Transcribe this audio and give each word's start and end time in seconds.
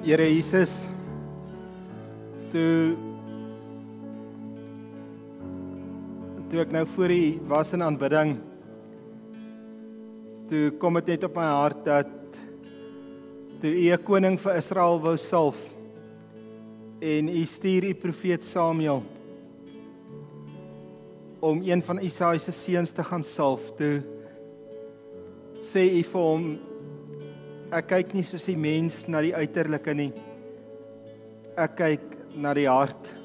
Here 0.00 0.24
Jesus 0.24 0.70
toe 2.48 2.96
toe 6.48 6.62
ek 6.62 6.72
nou 6.72 6.86
voor 6.94 7.12
U 7.12 7.24
was 7.50 7.74
in 7.76 7.84
aanbidding 7.84 8.32
toe 10.48 10.70
kom 10.80 10.96
dit 11.02 11.10
net 11.12 11.26
op 11.28 11.36
my 11.36 11.44
hart 11.52 11.84
dat 11.84 12.40
toe 13.60 13.74
U 13.74 13.92
'n 13.92 14.04
koning 14.08 14.40
vir 14.40 14.56
Israel 14.56 14.96
wou 15.04 15.18
salf 15.20 15.60
en 17.04 17.28
U 17.28 17.44
stuur 17.44 17.84
U 17.84 17.94
profeet 17.94 18.42
Samuel 18.42 19.04
om 21.44 21.60
een 21.60 21.82
van 21.82 22.00
Isaia 22.00 22.38
se 22.38 22.52
seuns 22.52 22.92
te 22.96 23.04
gaan 23.04 23.22
salf 23.22 23.60
toe 23.76 24.00
sê 25.60 25.84
U 25.92 26.02
vir 26.02 26.20
hom 26.24 26.69
ek 27.72 27.86
kyk 27.86 28.14
nie 28.14 28.24
soos 28.26 28.44
die 28.44 28.56
mens 28.56 29.06
na 29.08 29.20
die 29.22 29.34
uiterlike 29.34 29.94
nie 29.94 30.12
ek 31.56 31.76
kyk 31.76 32.06
na 32.34 32.54
die 32.54 32.68
hart 32.70 33.20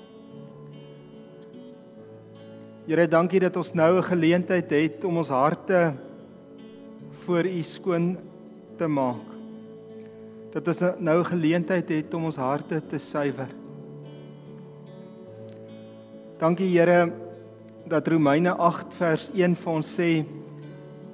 Here 2.86 3.08
dankie 3.09 3.39
dat 3.41 3.55
ons 3.58 3.73
nou 3.73 3.98
'n 3.98 4.03
geleentheid 4.03 4.70
het 4.70 5.05
om 5.05 5.17
ons 5.17 5.30
harte 5.30 5.95
voor 7.26 7.45
U 7.45 7.63
skoon 7.63 8.17
te 8.77 8.88
maak. 8.88 9.26
Dat 10.53 10.67
ons 10.67 10.80
nou 11.00 11.20
'n 11.20 11.25
geleentheid 11.25 11.89
het 11.89 12.14
om 12.14 12.25
ons 12.25 12.36
harte 12.36 12.81
te 12.88 13.00
suiwer. 13.00 13.50
Dankie 16.38 16.77
Here 16.77 17.12
dat 17.88 18.08
Romeine 18.08 18.53
8 18.53 18.94
vers 18.94 19.30
1 19.34 19.55
vir 19.55 19.73
ons 19.73 20.00
sê 20.00 20.25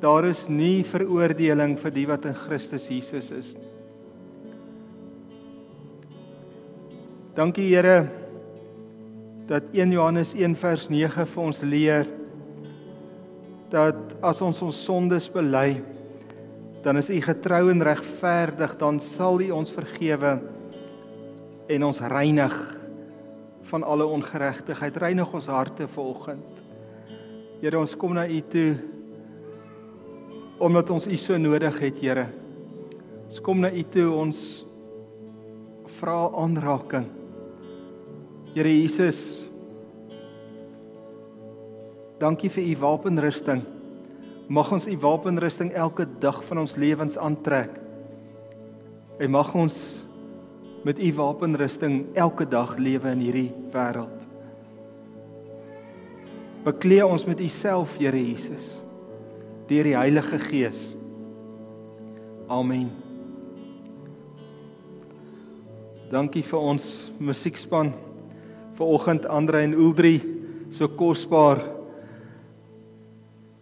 daar 0.02 0.26
is 0.26 0.48
nie 0.50 0.82
veroordeling 0.88 1.76
vir 1.78 1.94
die 1.94 2.08
wat 2.10 2.26
in 2.26 2.38
Christus 2.38 2.88
Jesus 2.90 3.30
is 3.32 3.54
nie. 3.58 3.72
Dankie 7.32 7.70
Here 7.70 8.10
dat 9.48 9.70
1 9.72 9.94
Johannes 9.96 10.34
1 10.36 10.58
vers 10.60 10.90
9 10.92 11.26
vir 11.32 11.44
ons 11.44 11.62
leer 11.64 12.10
dat 13.72 13.96
as 14.20 14.42
ons 14.44 14.60
ons 14.66 14.82
sondes 14.84 15.30
bely 15.32 15.80
dan 16.84 17.00
is 17.00 17.12
U 17.14 17.22
getrou 17.24 17.70
en 17.72 17.86
regverdig 17.88 18.76
dan 18.82 19.00
sal 19.00 19.40
U 19.40 19.48
ons 19.62 19.72
vergewe 19.72 20.34
en 21.72 21.88
ons 21.88 22.04
reinig 22.12 22.58
van 23.72 23.86
alle 23.88 24.10
ongeregtigheid 24.12 25.00
reinig 25.00 25.38
ons 25.40 25.48
harte 25.48 25.88
vanoggend 25.96 26.60
Here 27.62 27.80
ons 27.80 27.96
kom 27.96 28.18
na 28.18 28.28
U 28.28 28.42
toe 28.52 28.70
omdat 30.62 30.94
ons 30.94 31.10
U 31.10 31.18
so 31.18 31.38
nodig 31.42 31.80
het 31.82 32.02
Here 32.04 32.28
ons 33.28 33.40
kom 33.44 33.64
na 33.64 33.72
U 33.74 33.84
toe 33.94 34.10
ons 34.14 34.42
vra 36.00 36.26
aanraking 36.44 37.08
Here 38.54 38.72
Jesus 38.72 39.42
Dankie 42.22 42.52
vir 42.54 42.68
u 42.70 42.74
wapenrusting. 42.84 43.64
Mag 44.52 44.70
ons 44.76 44.86
u 44.86 44.94
wapenrusting 45.02 45.72
elke 45.74 46.06
dag 46.22 46.44
van 46.46 46.62
ons 46.62 46.76
lewens 46.78 47.18
aantrek. 47.18 47.80
En 49.18 49.32
mag 49.34 49.50
ons 49.58 49.78
met 50.86 51.00
u 51.02 51.10
wapenrusting 51.18 52.04
elke 52.14 52.46
dag 52.46 52.76
lewe 52.78 53.10
in 53.16 53.24
hierdie 53.26 53.50
wêreld. 53.74 54.28
Bekleë 56.62 57.08
ons 57.10 57.26
met 57.26 57.42
u 57.42 57.50
self, 57.50 57.98
Here 57.98 58.22
Jesus, 58.22 58.84
deur 59.72 59.88
die 59.88 59.96
Heilige 59.96 60.36
Gees. 60.36 60.80
Amen. 62.52 62.90
Dankie 66.12 66.42
vir 66.44 66.60
ons 66.60 66.86
musiekspan 67.24 67.94
vanoggend 68.76 69.30
Andre 69.32 69.62
en 69.64 69.76
Uldri 69.80 70.18
so 70.76 70.90
kosbaar 70.92 71.62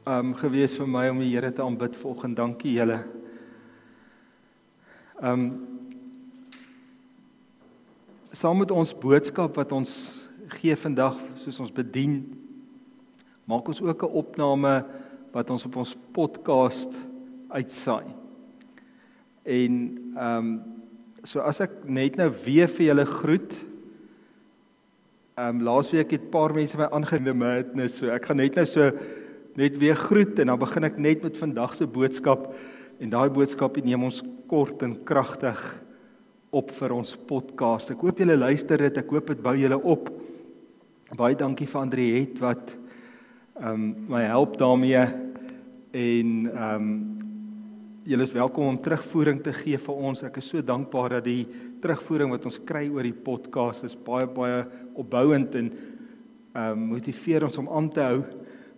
um 0.09 0.31
gewees 0.39 0.73
vir 0.79 0.89
my 0.89 1.03
om 1.11 1.22
die 1.22 1.29
Here 1.29 1.51
te 1.53 1.61
aanbid 1.61 1.94
vanoggend. 2.01 2.39
Dankie 2.39 2.73
julle. 2.79 3.03
Um 5.22 5.44
saam 8.34 8.63
met 8.63 8.73
ons 8.73 8.95
boodskap 8.97 9.61
wat 9.61 9.75
ons 9.78 9.94
gee 10.57 10.73
vandag 10.73 11.22
soos 11.44 11.61
ons 11.61 11.75
bedien 11.75 12.23
maak 13.45 13.69
ons 13.69 13.81
ook 13.81 14.03
'n 14.09 14.17
opname 14.23 14.73
wat 15.34 15.50
ons 15.50 15.66
op 15.66 15.75
ons 15.75 15.95
podcast 16.16 16.97
uitsaai. 17.50 18.09
En 19.44 19.79
ehm 20.16 20.38
um, 20.38 20.51
so 21.23 21.44
as 21.44 21.59
ek 21.59 21.84
net 21.84 22.16
nou 22.16 22.29
weer 22.45 22.69
vir 22.72 22.85
julle 22.85 23.06
groet 23.06 23.53
Ehm 25.40 25.56
um, 25.56 25.62
laasweek 25.63 26.12
het 26.12 26.23
'n 26.23 26.29
paar 26.29 26.53
mense 26.53 26.78
my 26.78 26.88
aangeneem 26.91 27.38
madness. 27.38 27.97
So 27.97 28.07
ek 28.07 28.25
gaan 28.25 28.38
net 28.38 28.56
nou 28.56 28.66
so 28.66 28.91
net 29.56 29.78
weer 29.78 29.95
groet 29.95 30.40
en 30.40 30.47
dan 30.47 30.59
begin 30.59 30.84
ek 30.84 30.97
net 30.97 31.23
met 31.23 31.38
vandag 31.38 31.75
se 31.75 31.88
boodskap 31.88 32.56
en 33.00 33.09
daai 33.09 33.29
boodskap 33.29 33.78
neem 33.78 34.03
ons 34.03 34.22
kort 34.47 34.84
en 34.84 35.03
kragtig 35.03 35.84
op 36.51 36.72
vir 36.72 36.91
ons 36.91 37.16
podcast. 37.16 37.91
Ek 37.91 38.01
hoop 38.01 38.17
julle 38.17 38.35
luister 38.38 38.78
dit. 38.78 38.97
Ek 38.97 39.09
hoop 39.09 39.28
dit 39.28 39.41
bou 39.41 39.56
julle 39.56 39.79
op. 39.79 40.09
Baie 41.16 41.35
dankie 41.35 41.67
vir 41.67 41.81
Andriet 41.81 42.40
wat 42.40 42.75
ehm 43.59 43.74
um, 43.74 43.96
my 44.08 44.22
help 44.24 44.58
daarmee 44.58 45.02
en 45.92 46.30
ehm 46.47 46.75
um, 46.75 47.18
julle 48.08 48.24
is 48.24 48.31
welkom 48.31 48.66
om 48.66 48.78
terugvoering 48.81 49.42
te 49.44 49.52
gee 49.53 49.78
vir 49.78 49.96
ons. 49.96 50.22
Ek 50.24 50.38
is 50.40 50.47
so 50.47 50.64
dankbaar 50.64 51.18
dat 51.18 51.25
die 51.28 51.44
terugvoering 51.84 52.31
wat 52.31 52.46
ons 52.47 52.59
kry 52.64 52.86
oor 52.88 53.03
die 53.03 53.14
podcast 53.14 53.84
is 53.84 53.97
baie 54.00 54.30
baie 54.31 54.62
opbouend 54.96 55.58
en 55.59 55.68
ehm 55.74 56.72
um, 56.72 56.86
motiveer 56.94 57.44
ons 57.50 57.59
om 57.59 57.68
aan 57.68 57.90
te 57.92 58.06
hou. 58.06 58.22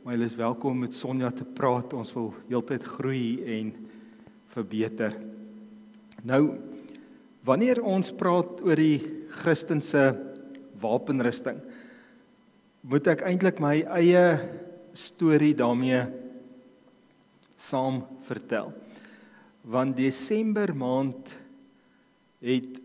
Maar 0.02 0.16
julle 0.16 0.32
is 0.32 0.40
welkom 0.40 0.72
om 0.72 0.82
met 0.88 0.98
Sonja 0.98 1.30
te 1.30 1.46
praat. 1.46 1.94
Ons 1.94 2.14
wil 2.18 2.34
heeltyd 2.50 2.90
groei 2.96 3.38
en 3.60 3.70
verbeter. 4.56 5.14
Nou 6.26 6.58
wanneer 7.46 7.84
ons 7.86 8.10
praat 8.18 8.66
oor 8.66 8.82
die 8.82 8.98
Christense 9.44 10.10
wapenrusting, 10.82 11.62
moet 12.82 13.14
ek 13.14 13.22
eintlik 13.30 13.62
my 13.62 13.84
eie 14.02 14.26
storie 14.94 15.54
daarmee 15.56 16.06
saam 17.56 18.02
vertel. 18.26 18.74
Want 19.62 19.98
Desember 19.98 20.74
maand 20.76 21.36
het 22.42 22.80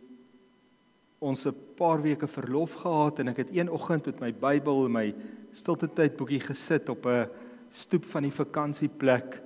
ons 1.18 1.46
'n 1.46 1.56
paar 1.76 2.02
weke 2.02 2.26
verlof 2.26 2.72
gehad 2.72 3.18
en 3.18 3.28
ek 3.28 3.36
het 3.36 3.56
een 3.56 3.70
oggend 3.70 4.06
met 4.06 4.20
my 4.20 4.32
Bybel 4.32 4.84
en 4.84 4.92
my 4.92 5.14
stilte 5.52 5.88
tyd 5.88 6.16
boekie 6.16 6.40
gesit 6.40 6.88
op 6.88 7.06
'n 7.06 7.28
stoep 7.70 8.04
van 8.04 8.22
die 8.22 8.32
vakansieplek 8.32 9.42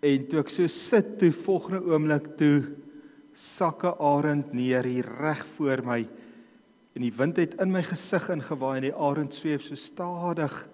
en 0.00 0.28
toe 0.28 0.40
ek 0.40 0.48
so 0.48 0.66
sit 0.66 1.18
toe 1.18 1.32
volgende 1.32 1.82
oomblik 1.84 2.36
toe 2.36 2.62
sakke 3.34 3.92
arend 3.98 4.52
neer 4.52 4.84
hier 4.84 5.06
reg 5.20 5.44
voor 5.56 5.84
my. 5.84 6.08
En 6.94 7.02
die 7.02 7.12
wind 7.12 7.36
het 7.36 7.54
in 7.60 7.70
my 7.70 7.82
gesig 7.82 8.28
ingewaai 8.28 8.76
en 8.76 8.88
die 8.88 8.94
arend 8.94 9.34
sweef 9.34 9.62
so 9.62 9.74
stadig 9.74 10.68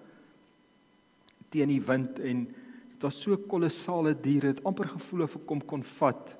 teen 1.49 1.69
die 1.69 1.81
wind 1.81 2.19
en 2.19 2.47
Dit 2.97 3.05
was 3.05 3.19
so 3.21 3.37
kolossale 3.45 4.15
diere, 4.17 4.55
dit 4.55 4.63
amper 4.65 4.87
gevoel 4.89 5.27
of 5.27 5.35
ek 5.37 5.43
kom 5.45 5.59
kon 5.69 5.83
vat. 5.99 6.31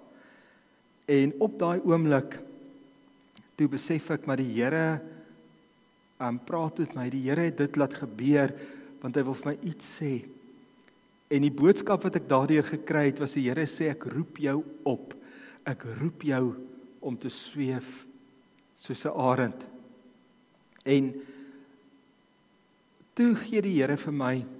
En 1.06 1.36
op 1.46 1.60
daai 1.62 1.84
oomblik 1.86 2.40
toe 3.60 3.68
besef 3.70 4.10
ek 4.16 4.26
maar 4.26 4.42
die 4.42 4.56
Here 4.56 4.98
um 6.18 6.40
praat 6.42 6.82
met 6.82 6.98
my. 6.98 7.06
Die 7.14 7.22
Here 7.28 7.46
het 7.46 7.62
dit 7.62 7.78
laat 7.78 7.94
gebeur 8.02 8.56
want 9.04 9.22
hy 9.22 9.26
wil 9.28 9.38
vir 9.38 9.52
my 9.52 9.56
iets 9.70 9.92
sê. 10.00 10.12
En 11.30 11.46
die 11.46 11.54
boodskap 11.54 12.10
wat 12.10 12.18
ek 12.18 12.26
daardeur 12.26 12.66
gekry 12.66 13.06
het 13.12 13.22
was 13.22 13.38
die 13.38 13.46
Here 13.46 13.70
sê 13.70 13.92
ek 13.94 14.10
roep 14.10 14.42
jou 14.42 14.58
op. 14.90 15.14
Ek 15.62 15.86
roep 16.02 16.26
jou 16.26 16.44
om 17.06 17.22
te 17.22 17.30
sweef 17.30 18.02
soos 18.82 19.06
'n 19.06 19.14
arend. 19.14 19.62
En 20.90 21.14
toe 23.14 23.36
gee 23.46 23.62
die 23.62 23.78
Here 23.78 23.94
vir 23.96 24.14
my 24.26 24.57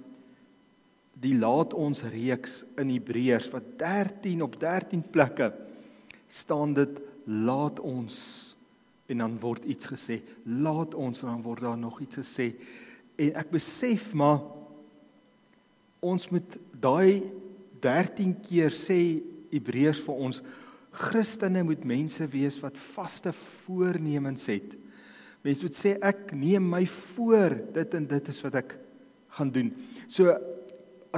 die 1.18 1.34
laat 1.38 1.74
ons 1.74 2.04
reeks 2.12 2.62
in 2.78 2.92
Hebreërs 2.92 3.48
wat 3.50 3.72
13 3.80 4.42
op 4.46 4.58
13 4.60 5.02
plekke 5.12 5.50
staan 6.30 6.74
dit 6.76 7.00
laat 7.26 7.80
ons 7.80 8.18
en 9.08 9.24
dan 9.24 9.38
word 9.40 9.64
iets 9.64 9.88
gesê 9.90 10.20
laat 10.44 10.94
ons 10.94 11.24
en 11.24 11.32
dan 11.32 11.42
word 11.42 11.64
daar 11.66 11.80
nog 11.80 11.98
iets 12.04 12.20
gesê 12.22 12.52
en 13.18 13.34
ek 13.42 13.50
besef 13.50 14.12
maar 14.14 14.44
ons 16.04 16.28
moet 16.30 16.58
daai 16.78 17.24
13 17.82 18.36
keer 18.44 18.74
sê 18.74 19.00
Hebreërs 19.50 20.00
vir 20.04 20.24
ons 20.28 20.42
Christene 20.98 21.62
moet 21.66 21.84
mense 21.86 22.26
wees 22.32 22.56
wat 22.62 22.78
vaste 22.94 23.30
voornemens 23.36 24.46
het. 24.50 24.74
Mense 25.46 25.66
moet 25.66 25.76
sê 25.76 25.94
ek 26.04 26.32
neem 26.34 26.64
my 26.66 26.82
voor 27.14 27.54
dit 27.76 27.94
en 27.94 28.06
dit 28.10 28.30
is 28.32 28.40
wat 28.42 28.58
ek 28.62 28.74
gaan 29.36 29.52
doen. 29.54 29.68
So 30.10 30.32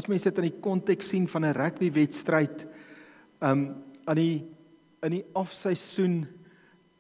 as 0.01 0.09
mens 0.09 0.25
dit 0.25 0.39
in 0.41 0.49
die 0.49 0.61
konteks 0.65 1.13
sien 1.13 1.27
van 1.29 1.45
'n 1.45 1.53
rugby 1.53 1.91
wedstryd, 1.93 2.67
um 3.43 3.85
aan 4.09 4.17
die 4.17 4.47
in 5.03 5.13
die 5.13 5.25
afseisoen 5.35 6.27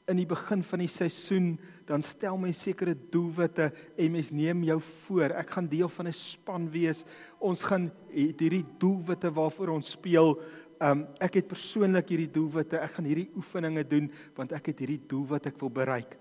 in 0.09 0.17
die 0.17 0.27
begin 0.27 0.63
van 0.63 0.83
die 0.83 0.91
seisoen 0.91 1.59
dan 1.87 2.03
stel 2.03 2.37
mens 2.39 2.61
sekere 2.63 2.95
doelwitte 3.13 3.71
en 3.97 4.13
mens 4.13 4.31
neem 4.31 4.65
jou 4.65 4.81
voor. 4.81 5.37
Ek 5.39 5.51
gaan 5.51 5.69
deel 5.69 5.89
van 5.89 6.09
'n 6.09 6.13
span 6.13 6.71
wees. 6.71 7.05
Ons 7.39 7.63
gaan 7.63 7.91
hierdie 8.11 8.65
doelwitte 8.79 9.31
waarvoor 9.31 9.69
ons 9.69 9.91
speel. 9.91 10.41
Um 10.81 11.07
ek 11.21 11.35
het 11.35 11.49
persoonlik 11.49 12.09
hierdie 12.09 12.31
doelwitte. 12.31 12.79
Ek 12.79 12.91
gaan 12.91 13.05
hierdie 13.05 13.31
oefeninge 13.37 13.85
doen 13.85 14.11
want 14.35 14.53
ek 14.53 14.67
het 14.67 14.79
hierdie 14.79 15.07
doel 15.07 15.27
wat 15.27 15.47
ek 15.47 15.61
wil 15.61 15.71
bereik. 15.71 16.19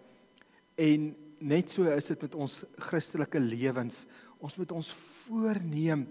En 0.77 1.15
net 1.39 1.69
so 1.69 1.83
is 1.83 2.07
dit 2.07 2.21
met 2.21 2.35
ons 2.35 2.63
Christelike 2.77 3.39
lewens. 3.39 4.05
Ons 4.39 4.55
moet 4.55 4.71
ons 4.71 4.95
voorneem 5.27 6.07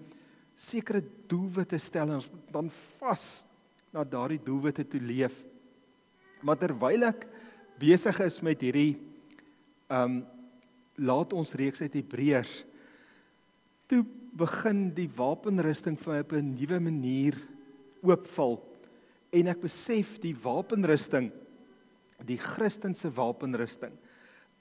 sekere 0.58 1.04
doelwitte 1.30 1.78
stel 1.78 2.10
en 2.10 2.18
ons 2.18 2.30
dan 2.50 2.70
vas 2.98 3.26
na 3.94 4.04
daardie 4.04 4.40
doelwitte 4.42 4.84
toe 4.84 5.00
leef. 5.00 5.44
Maar 6.42 6.58
terwyl 6.58 7.06
ek 7.08 7.26
besig 7.78 8.18
is 8.26 8.42
met 8.42 8.66
hierdie 8.66 8.96
ehm 9.88 10.18
um, 10.18 10.18
laat 10.98 11.30
ons 11.30 11.54
reeks 11.54 11.78
uit 11.84 11.94
Hebreërs 11.94 12.64
toe 13.86 14.00
begin 14.38 14.88
die 14.94 15.08
wapenrusting 15.16 15.94
vir 15.98 16.12
my 16.12 16.20
op 16.24 16.32
'n 16.32 16.54
nuwe 16.58 16.80
manier 16.80 17.36
oopval 18.02 18.58
en 19.32 19.48
ek 19.48 19.60
besef 19.62 20.18
die 20.18 20.34
wapenrusting 20.34 21.30
die 22.26 22.36
Christelike 22.36 23.10
wapenrusting 23.14 23.94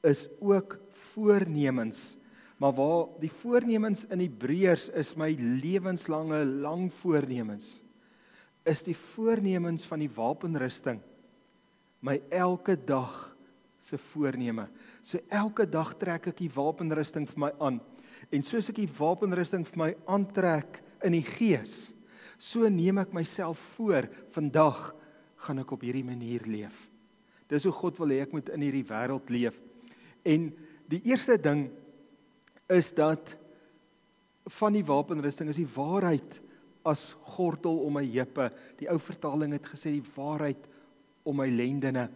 is 0.03 0.29
ook 0.39 0.79
voornemens 1.13 2.16
maar 2.57 2.73
waar 2.73 3.07
die 3.21 3.31
voornemens 3.31 4.05
in 4.09 4.23
Hebreërs 4.23 4.87
is 4.97 5.13
my 5.15 5.29
lewenslange 5.37 6.43
lang 6.45 6.87
voornemens 7.01 7.77
is 8.67 8.81
die 8.83 8.97
voornemens 8.97 9.85
van 9.87 10.01
die 10.03 10.11
wapenrusting 10.11 10.99
my 12.03 12.17
elke 12.29 12.75
dag 12.77 13.37
se 13.87 13.97
voorneme. 13.97 14.67
So 15.03 15.19
elke 15.31 15.65
dag 15.69 15.93
trek 15.99 16.29
ek 16.31 16.39
die 16.41 16.51
wapenrusting 16.51 17.27
vir 17.29 17.41
my 17.47 17.51
aan. 17.63 17.79
En 18.33 18.43
soos 18.45 18.69
ek 18.71 18.81
die 18.81 18.91
wapenrusting 18.97 19.65
vir 19.69 19.81
my 19.81 19.89
aantrek 20.11 20.81
in 21.05 21.15
die 21.15 21.25
gees, 21.25 21.93
so 22.37 22.67
neem 22.69 22.99
ek 23.01 23.15
myself 23.15 23.61
voor 23.77 24.09
vandag 24.35 24.91
gaan 25.45 25.61
ek 25.63 25.73
op 25.73 25.85
hierdie 25.85 26.05
manier 26.05 26.43
leef. 26.49 26.75
Dis 27.47 27.65
hoe 27.67 27.75
God 27.75 27.99
wil 28.01 28.11
hê 28.13 28.21
ek 28.25 28.33
moet 28.35 28.49
in 28.53 28.65
hierdie 28.65 28.85
wêreld 28.89 29.29
leef. 29.31 29.55
En 30.27 30.49
die 30.91 31.01
eerste 31.07 31.37
ding 31.39 31.67
is 32.67 32.93
dat 32.93 33.35
van 34.57 34.75
die 34.75 34.85
wapenrusting 34.85 35.49
is 35.51 35.59
die 35.59 35.73
waarheid 35.75 36.39
as 36.87 37.11
gordel 37.35 37.81
om 37.83 37.97
my 37.99 38.05
heupe. 38.05 38.49
Die 38.79 38.87
ou 38.91 38.97
vertaling 39.01 39.55
het 39.57 39.67
gesê 39.67 39.91
die 39.97 40.13
waarheid 40.15 40.67
om 41.27 41.39
my 41.41 41.49
lendene. 41.51 42.07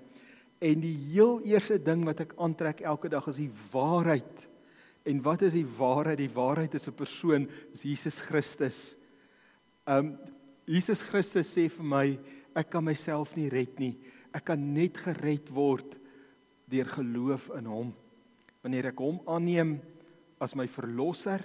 En 0.62 0.84
die 0.84 0.96
heel 1.12 1.42
eerste 1.50 1.80
ding 1.82 2.06
wat 2.08 2.24
ek 2.24 2.36
aantrek 2.40 2.84
elke 2.88 3.10
dag 3.12 3.28
is 3.32 3.42
die 3.42 3.52
waarheid. 3.74 4.48
En 5.10 5.22
wat 5.26 5.44
is 5.48 5.58
die 5.58 5.66
waarheid? 5.66 6.22
Die 6.22 6.34
waarheid 6.34 6.76
is 6.78 6.88
'n 6.88 6.94
persoon, 6.94 7.50
is 7.74 7.82
Jesus 7.82 8.22
Christus. 8.22 8.96
Um 9.88 10.18
Jesus 10.66 11.02
Christus 11.02 11.50
sê 11.58 11.68
vir 11.70 11.84
my, 11.84 12.20
ek 12.56 12.70
kan 12.70 12.84
myself 12.84 13.36
nie 13.36 13.50
red 13.50 13.80
nie. 13.80 13.98
Ek 14.34 14.46
kan 14.46 14.74
net 14.74 14.98
gered 14.98 15.50
word 15.50 15.98
deur 16.70 16.86
geloof 16.86 17.50
in 17.58 17.66
hom. 17.66 17.94
Wanneer 18.62 18.86
ek 18.86 19.00
hom 19.00 19.20
aanneem 19.26 19.82
as 20.42 20.56
my 20.58 20.68
verlosser 20.70 21.44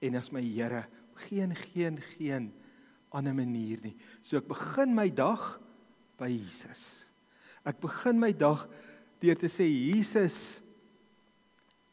en 0.00 0.16
as 0.16 0.32
my 0.32 0.42
Here, 0.44 0.86
geen 1.28 1.54
geen 1.56 2.00
geen 2.16 2.52
ander 3.14 3.34
manier 3.34 3.80
nie. 3.84 3.94
So 4.24 4.40
ek 4.40 4.48
begin 4.48 4.94
my 4.96 5.08
dag 5.12 5.56
by 6.20 6.28
Jesus. 6.32 7.06
Ek 7.66 7.78
begin 7.80 8.20
my 8.20 8.32
dag 8.36 8.66
deur 9.22 9.38
te 9.40 9.48
sê 9.50 9.64
Jesus 9.68 10.60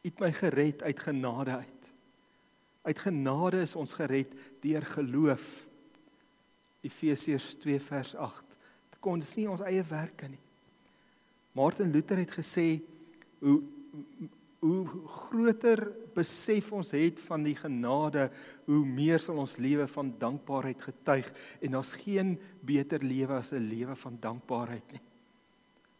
het 0.03 0.19
my 0.19 0.31
gered 0.35 0.83
uit 0.83 0.99
genade 0.99 1.59
uit. 1.63 1.91
Uit 2.83 2.99
genade 2.99 3.61
is 3.63 3.75
ons 3.79 3.95
gered 3.95 4.33
deur 4.63 4.83
geloof. 4.97 5.45
Efesiërs 6.83 7.53
2 7.63 7.79
vers 7.79 8.11
8. 8.19 8.57
Dit 8.91 8.99
kon 9.03 9.23
dis 9.23 9.35
nie 9.39 9.47
ons 9.47 9.63
eie 9.63 9.83
werke 9.87 10.27
nie. 10.27 10.41
Martin 11.55 11.93
Luther 11.93 12.19
het 12.19 12.33
gesê 12.35 12.67
hoe 13.39 13.61
hoe 14.63 14.83
groter 15.27 15.81
besef 16.15 16.69
ons 16.71 16.93
het 16.95 17.19
van 17.27 17.43
die 17.43 17.55
genade, 17.57 18.29
hoe 18.69 18.83
meer 18.87 19.19
sal 19.19 19.41
ons 19.43 19.57
lewe 19.59 19.89
van 19.91 20.13
dankbaarheid 20.21 20.85
getuig 20.87 21.31
en 21.59 21.75
daar's 21.75 21.91
geen 21.99 22.37
beter 22.63 23.03
lewe 23.03 23.41
as 23.41 23.51
'n 23.51 23.67
lewe 23.67 23.95
van 23.95 24.17
dankbaarheid 24.21 24.91
nie. 24.91 25.03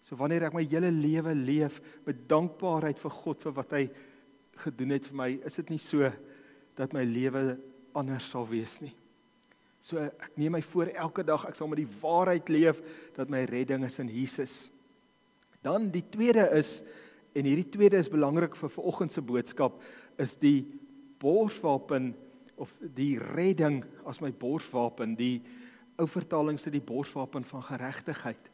So 0.01 0.15
wanneer 0.15 0.44
ek 0.44 0.54
my 0.54 0.63
hele 0.63 0.92
lewe 0.92 1.36
leef 1.36 1.81
met 2.06 2.27
dankbaarheid 2.27 3.00
vir 3.00 3.12
God 3.12 3.44
vir 3.44 3.54
wat 3.54 3.71
hy 3.71 3.89
gedoen 4.63 4.89
het 4.89 5.06
vir 5.07 5.15
my, 5.15 5.30
is 5.45 5.56
dit 5.56 5.69
nie 5.69 5.80
so 5.80 6.12
dat 6.75 6.94
my 6.94 7.04
lewe 7.04 7.57
anders 7.94 8.30
sal 8.30 8.48
wees 8.48 8.81
nie. 8.81 8.94
So 9.81 10.00
ek 10.00 10.38
neem 10.38 10.51
my 10.51 10.62
voor 10.62 10.88
elke 10.95 11.24
dag 11.24 11.45
ek 11.45 11.56
sal 11.56 11.68
met 11.68 11.77
die 11.77 12.00
waarheid 12.01 12.50
leef 12.50 12.80
dat 13.15 13.30
my 13.30 13.44
redding 13.44 13.83
is 13.83 14.00
in 14.00 14.07
Jesus. 14.07 14.69
Dan 15.63 15.89
die 15.92 16.04
tweede 16.12 16.50
is 16.56 16.83
en 17.33 17.47
hierdie 17.47 17.69
tweede 17.69 17.97
is 17.97 18.12
belangrik 18.12 18.56
vir 18.56 18.69
vanoggend 18.69 19.13
se 19.13 19.21
boodskap 19.25 19.81
is 20.21 20.35
die 20.41 20.65
borswapen 21.21 22.13
of 22.62 22.74
die 22.95 23.18
redding 23.18 23.81
as 24.06 24.21
my 24.21 24.31
borswapen, 24.31 25.15
die 25.18 25.41
ou 25.97 26.07
vertaling 26.09 26.59
sê 26.62 26.71
die 26.74 26.83
borswapen 26.83 27.45
van 27.47 27.65
geregtigheid 27.65 28.50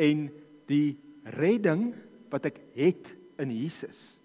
en 0.00 0.28
die 0.70 0.96
redding 1.36 1.90
wat 2.32 2.48
ek 2.48 2.60
het 2.76 3.12
in 3.40 3.52
Jesus 3.52 4.20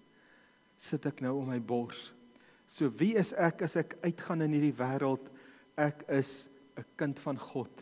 sit 0.80 1.06
ek 1.08 1.22
nou 1.24 1.38
om 1.40 1.48
my 1.48 1.58
bors. 1.60 2.10
So 2.68 2.90
wie 3.00 3.14
is 3.16 3.32
ek 3.32 3.64
as 3.64 3.76
ek 3.80 3.96
uitgaan 4.04 4.44
in 4.44 4.54
hierdie 4.56 4.76
wêreld? 4.76 5.30
Ek 5.76 6.04
is 6.08 6.48
'n 6.76 6.84
kind 6.96 7.18
van 7.18 7.38
God. 7.38 7.72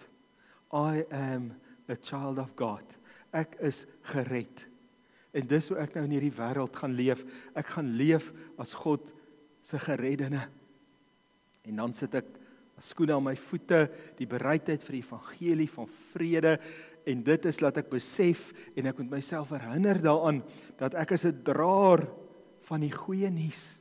I 0.73 1.05
am 1.11 1.55
a 1.89 1.97
child 1.97 2.39
of 2.39 2.55
God. 2.57 2.85
Ek 3.33 3.57
is 3.61 3.87
gered. 4.03 4.67
En 5.35 5.47
dis 5.51 5.69
hoe 5.69 5.81
ek 5.83 5.97
nou 5.97 6.05
in 6.07 6.15
hierdie 6.15 6.35
wêreld 6.37 6.77
gaan 6.79 6.95
leef. 6.95 7.25
Ek 7.59 7.75
gaan 7.75 7.91
leef 7.99 8.31
as 8.61 8.75
God 8.79 9.11
se 9.67 9.81
gereddene. 9.83 10.45
En 11.65 11.81
dan 11.83 11.95
sit 11.97 12.15
ek 12.15 12.29
skoene 12.83 13.15
aan 13.17 13.27
my 13.29 13.37
voete, 13.39 13.87
die 14.19 14.29
bereidheid 14.29 14.83
vir 14.85 14.99
die 14.99 15.05
evangelie 15.05 15.69
van 15.71 15.89
vrede. 16.13 16.57
En 17.09 17.23
dit 17.27 17.49
is 17.51 17.61
laat 17.63 17.79
ek 17.83 17.91
besef 17.93 18.51
en 18.75 18.91
ek 18.91 19.01
moet 19.01 19.17
myself 19.19 19.53
herinner 19.55 20.01
daaraan 20.03 20.43
dat 20.81 20.95
ek 20.99 21.17
is 21.17 21.27
'n 21.27 21.43
draer 21.45 22.09
van 22.69 22.81
die 22.81 22.93
goeie 22.93 23.31
nuus. 23.31 23.81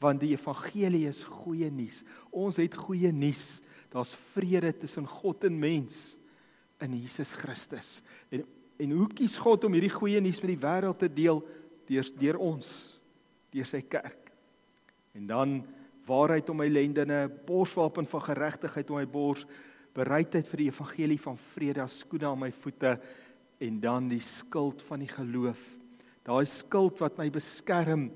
Want 0.00 0.20
die 0.20 0.34
evangelie 0.34 1.06
is 1.08 1.24
goeie 1.24 1.70
nuus. 1.70 2.02
Ons 2.30 2.56
het 2.56 2.74
goeie 2.74 3.12
nuus. 3.12 3.62
Daar's 3.90 4.14
vrede 4.34 4.72
tussen 4.72 5.06
God 5.06 5.44
en 5.44 5.58
mens 5.58 6.16
in 6.80 6.94
Jesus 6.94 7.32
Christus. 7.32 8.02
En 8.30 8.44
en 8.82 8.96
hoe 8.96 9.08
kies 9.14 9.36
God 9.38 9.68
om 9.68 9.76
hierdie 9.76 9.92
goeie 9.92 10.20
nuus 10.22 10.40
met 10.42 10.54
die 10.54 10.62
wêreld 10.64 10.98
te 10.98 11.10
deel 11.10 11.42
deur 11.88 12.10
deur 12.18 12.40
ons 12.42 12.72
deur 13.54 13.68
sy 13.68 13.82
kerk 13.84 14.32
en 15.14 15.28
dan 15.28 15.60
waarheid 16.08 16.48
om 16.50 16.58
my 16.58 16.68
lendene 16.70 17.26
borswapen 17.46 18.08
van 18.10 18.24
geregtigheid 18.26 18.90
om 18.90 18.98
my 18.98 19.06
bors 19.06 19.44
bereidheid 19.94 20.48
vir 20.48 20.64
die 20.64 20.70
evangelie 20.70 21.20
van 21.20 21.38
vrede 21.52 21.82
as 21.84 22.00
skoene 22.02 22.30
aan 22.30 22.40
my 22.40 22.50
voete 22.62 22.96
en 23.62 23.78
dan 23.80 24.08
die 24.10 24.22
skild 24.24 24.82
van 24.88 25.02
die 25.04 25.10
geloof. 25.10 25.60
Daai 26.26 26.46
skild 26.48 26.98
wat 27.02 27.18
my 27.20 27.28
beskerm 27.30 28.08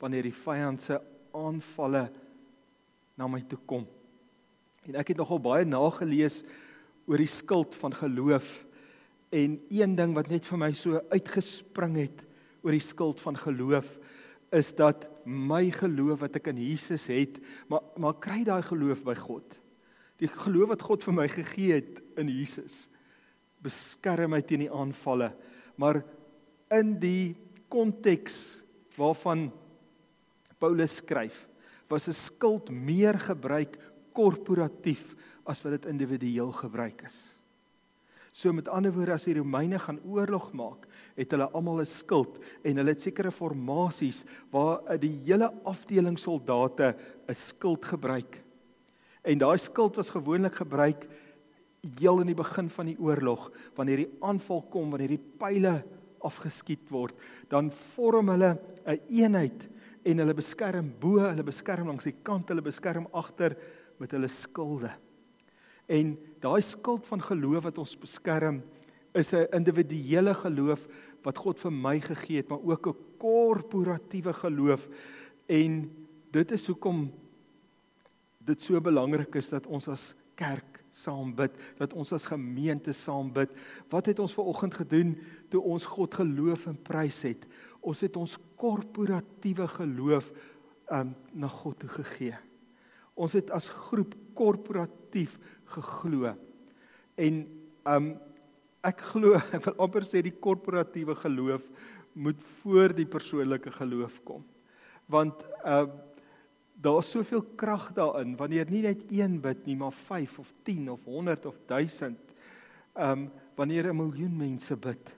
wanneer 0.00 0.28
die 0.28 0.36
vyand 0.36 0.84
se 0.84 0.98
aanvalle 1.34 2.06
na 3.18 3.28
my 3.28 3.42
toe 3.48 3.58
kom. 3.68 3.84
En 4.84 4.96
ek 5.00 5.12
het 5.12 5.20
nogal 5.20 5.42
baie 5.42 5.66
nagelees 5.68 6.42
oor 7.08 7.20
die 7.20 7.30
skild 7.30 7.76
van 7.80 7.96
geloof 7.96 8.46
en 9.34 9.58
een 9.72 9.96
ding 9.98 10.14
wat 10.14 10.30
net 10.30 10.46
vir 10.46 10.60
my 10.60 10.70
so 10.76 11.00
uitgespring 11.10 11.98
het 11.98 12.24
oor 12.62 12.74
die 12.76 12.84
skild 12.84 13.22
van 13.24 13.38
geloof 13.38 13.88
is 14.54 14.70
dat 14.78 15.08
my 15.26 15.66
geloof 15.74 16.20
wat 16.22 16.38
ek 16.38 16.52
in 16.52 16.60
Jesus 16.62 17.08
het, 17.10 17.40
maar 17.68 17.82
maar 17.98 18.18
kry 18.22 18.44
daai 18.46 18.62
geloof 18.62 19.02
by 19.06 19.16
God 19.18 19.58
die 20.22 20.30
geloof 20.30 20.70
wat 20.74 20.84
God 20.86 21.06
vir 21.06 21.18
my 21.18 21.26
gegee 21.28 21.80
het 21.80 21.98
in 22.20 22.30
Jesus 22.30 22.84
beskerm 23.64 24.34
my 24.36 24.42
teen 24.46 24.66
die 24.66 24.72
aanvalle 24.72 25.32
maar 25.80 26.04
in 26.74 26.94
die 27.02 27.34
konteks 27.72 28.62
waarvan 28.96 29.48
Paulus 30.62 31.00
skryf 31.02 31.46
was 31.90 32.08
'n 32.08 32.14
skuld 32.14 32.70
meer 32.70 33.18
gebruik 33.18 33.76
korporatief 34.12 35.14
as 35.44 35.62
wat 35.62 35.72
dit 35.72 35.86
individueel 35.86 36.52
gebruik 36.52 37.02
is. 37.02 37.33
So 38.34 38.50
met 38.50 38.66
ander 38.66 38.90
woorde 38.90 39.14
as 39.14 39.28
die 39.28 39.36
Romeine 39.36 39.78
gaan 39.78 40.00
oorlog 40.10 40.48
maak, 40.58 40.88
het 41.14 41.30
hulle 41.30 41.46
almal 41.54 41.80
'n 41.80 41.86
skuld 41.86 42.40
en 42.64 42.76
hulle 42.76 42.90
het 42.90 43.00
sekere 43.00 43.30
formasies 43.30 44.24
waar 44.50 44.98
die 44.98 45.12
hele 45.22 45.52
afdeling 45.62 46.18
soldate 46.18 46.96
'n 47.28 47.34
skuld 47.34 47.84
gebruik. 47.84 48.42
En 49.22 49.38
daai 49.38 49.58
skild 49.58 49.96
was 49.96 50.10
gewoonlik 50.10 50.54
gebruik 50.54 51.06
heel 52.00 52.20
in 52.20 52.26
die 52.26 52.34
begin 52.34 52.68
van 52.70 52.86
die 52.86 52.98
oorlog 52.98 53.52
wanneer 53.76 53.96
die 53.96 54.16
aanval 54.20 54.62
kom, 54.62 54.90
wanneer 54.90 55.14
die 55.14 55.24
pile 55.38 55.84
afgeskiet 56.18 56.90
word, 56.90 57.14
dan 57.48 57.70
vorm 57.70 58.28
hulle 58.28 58.58
'n 58.84 58.90
een 58.90 59.00
eenheid 59.08 59.68
en 60.04 60.18
hulle 60.18 60.34
beskerm 60.34 60.92
bo, 60.98 61.18
hulle 61.18 61.42
beskerm 61.44 61.86
langs 61.86 62.04
die 62.04 62.16
kant, 62.22 62.48
hulle 62.48 62.62
beskerm 62.62 63.06
agter 63.12 63.56
met 63.98 64.10
hulle 64.10 64.28
skilde. 64.28 64.90
En 65.86 66.14
daai 66.40 66.62
skild 66.62 67.06
van 67.06 67.22
geloof 67.22 67.62
wat 67.68 67.78
ons 67.78 67.98
beskerm 67.98 68.62
is 69.14 69.32
'n 69.32 69.46
individuele 69.52 70.34
geloof 70.34 70.86
wat 71.22 71.38
God 71.38 71.60
vir 71.60 71.72
my 71.72 72.00
gegee 72.00 72.36
het, 72.36 72.48
maar 72.48 72.62
ook 72.62 72.86
'n 72.86 72.96
korporatiewe 73.18 74.32
geloof. 74.32 74.88
En 75.46 75.90
dit 76.30 76.50
is 76.50 76.66
hoekom 76.66 77.12
dit 78.44 78.60
so 78.60 78.80
belangrik 78.80 79.34
is 79.34 79.48
dat 79.48 79.66
ons 79.66 79.88
as 79.88 80.14
kerk 80.34 80.84
saam 80.90 81.34
bid, 81.34 81.54
dat 81.78 81.92
ons 81.92 82.12
as 82.12 82.26
gemeente 82.26 82.92
saam 82.92 83.32
bid. 83.32 83.50
Wat 83.90 84.06
het 84.06 84.18
ons 84.18 84.34
ver 84.34 84.44
oggend 84.44 84.74
gedoen 84.74 85.18
toe 85.48 85.62
ons 85.62 85.84
God 85.84 86.14
geloof 86.14 86.66
en 86.66 86.78
prys 86.82 87.22
het? 87.22 87.46
Ons 87.80 88.00
het 88.00 88.16
ons 88.16 88.38
korporatiewe 88.56 89.66
geloof 89.68 90.32
um 90.92 91.14
na 91.32 91.48
God 91.48 91.78
toe 91.78 91.88
gegee. 91.88 92.36
Ons 93.14 93.32
het 93.32 93.50
as 93.54 93.68
groep 93.68 94.14
korporatief 94.34 95.38
geglo. 95.74 96.34
En 97.16 97.44
um 97.84 98.08
ek 98.84 99.04
glo, 99.12 99.34
ek 99.56 99.64
wil 99.68 99.78
amper 99.86 100.06
sê 100.08 100.22
die 100.24 100.34
korporatiewe 100.34 101.16
geloof 101.22 101.64
moet 102.14 102.40
voor 102.62 102.94
die 102.94 103.08
persoonlike 103.10 103.72
geloof 103.74 104.20
kom. 104.24 104.44
Want 105.10 105.46
uh 105.64 105.86
daar's 106.84 107.06
soveel 107.14 107.40
krag 107.56 107.92
daarin 107.96 108.34
wanneer 108.36 108.68
nie 108.68 108.82
net 108.82 109.04
een 109.08 109.38
bid 109.40 109.60
nie, 109.64 109.76
maar 109.78 109.94
5 109.94 110.40
of 110.42 110.48
10 110.66 110.90
of 110.90 111.04
100 111.06 111.46
of 111.46 111.56
1000. 111.70 112.18
Um 112.98 113.30
wanneer 113.56 113.88
'n 113.88 113.96
miljoen 113.96 114.36
mense 114.36 114.76
bid, 114.76 115.14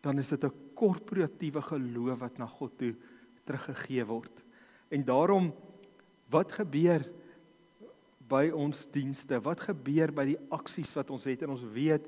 dan 0.00 0.18
is 0.18 0.28
dit 0.28 0.44
'n 0.44 0.54
korporatiewe 0.74 1.62
geloof 1.62 2.18
wat 2.18 2.38
na 2.38 2.46
God 2.46 2.78
toe 2.78 2.94
teruggegee 3.44 4.04
word. 4.04 4.44
En 4.88 5.04
daarom 5.04 5.52
wat 6.30 6.52
gebeur 6.52 7.04
by 8.30 8.48
ons 8.54 8.86
dienste? 8.94 9.40
Wat 9.42 9.66
gebeur 9.66 10.12
by 10.14 10.28
die 10.32 10.38
aksies 10.54 10.92
wat 10.96 11.10
ons 11.10 11.26
het? 11.28 11.42
En 11.42 11.56
ons 11.56 11.66
weet 11.74 12.06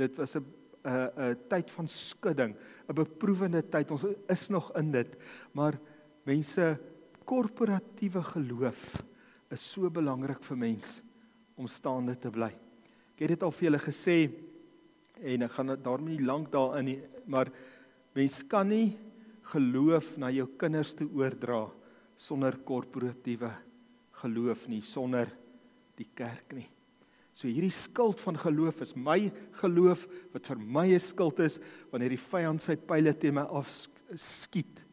dit 0.00 0.16
was 0.16 0.36
'n 0.36 0.44
'n 0.84 1.10
'n 1.16 1.36
tyd 1.48 1.70
van 1.70 1.88
skudding, 1.88 2.56
'n 2.88 2.94
beproewende 2.94 3.62
tyd. 3.62 3.90
Ons 3.90 4.06
is 4.28 4.48
nog 4.48 4.72
in 4.76 4.90
dit. 4.90 5.16
Maar 5.52 5.78
mense 6.24 6.78
korporatiewe 7.24 8.22
geloof 8.22 9.04
is 9.50 9.62
so 9.72 9.90
belangrik 9.90 10.42
vir 10.42 10.56
mens 10.56 11.02
om 11.56 11.66
staande 11.66 12.16
te 12.18 12.30
bly. 12.30 12.50
Ek 13.14 13.26
het 13.26 13.28
dit 13.28 13.42
al 13.42 13.52
vir 13.52 13.68
julle 13.68 13.82
gesê 13.84 14.16
en 15.20 15.42
ek 15.42 15.50
gaan 15.50 15.76
daarmee 15.82 16.16
nie 16.16 16.26
lank 16.26 16.50
daarin 16.50 16.84
nie, 16.84 17.00
maar 17.26 17.50
mens 18.16 18.42
kan 18.48 18.68
nie 18.68 18.96
geloof 19.52 20.16
na 20.16 20.30
jou 20.30 20.46
kinders 20.56 20.94
toe 20.94 21.08
oordra 21.12 21.66
sonder 22.16 22.56
korporatiewe 22.64 23.50
geloof 24.22 24.66
nie, 24.68 24.80
sonder 24.80 25.28
die 26.00 26.10
kerk 26.16 26.54
nie. 26.56 26.68
So 27.36 27.48
hierdie 27.48 27.72
skild 27.72 28.20
van 28.20 28.36
geloof 28.36 28.82
is 28.84 28.92
my 28.96 29.30
geloof 29.62 30.06
wat 30.34 30.50
vir 30.50 30.58
my 30.58 30.86
'n 30.92 31.00
skild 31.00 31.40
is 31.40 31.58
wanneer 31.90 32.10
die 32.10 32.24
vyand 32.30 32.60
sy 32.60 32.76
pile 32.76 33.14
teen 33.14 33.34
my 33.34 33.46
afskiet. 33.48 34.84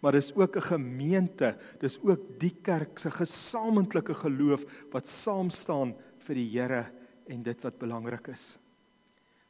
Maar 0.00 0.12
dis 0.12 0.34
ook 0.34 0.56
'n 0.56 0.68
gemeente, 0.70 1.56
dis 1.80 1.98
ook 2.02 2.38
die 2.38 2.54
kerk 2.62 2.98
se 2.98 3.10
gesamentlike 3.10 4.14
geloof 4.14 4.64
wat 4.92 5.06
saam 5.06 5.50
staan 5.50 5.94
vir 6.18 6.34
die 6.34 6.50
Here 6.50 6.86
en 7.28 7.42
dit 7.42 7.62
wat 7.62 7.78
belangrik 7.78 8.28
is. 8.28 8.58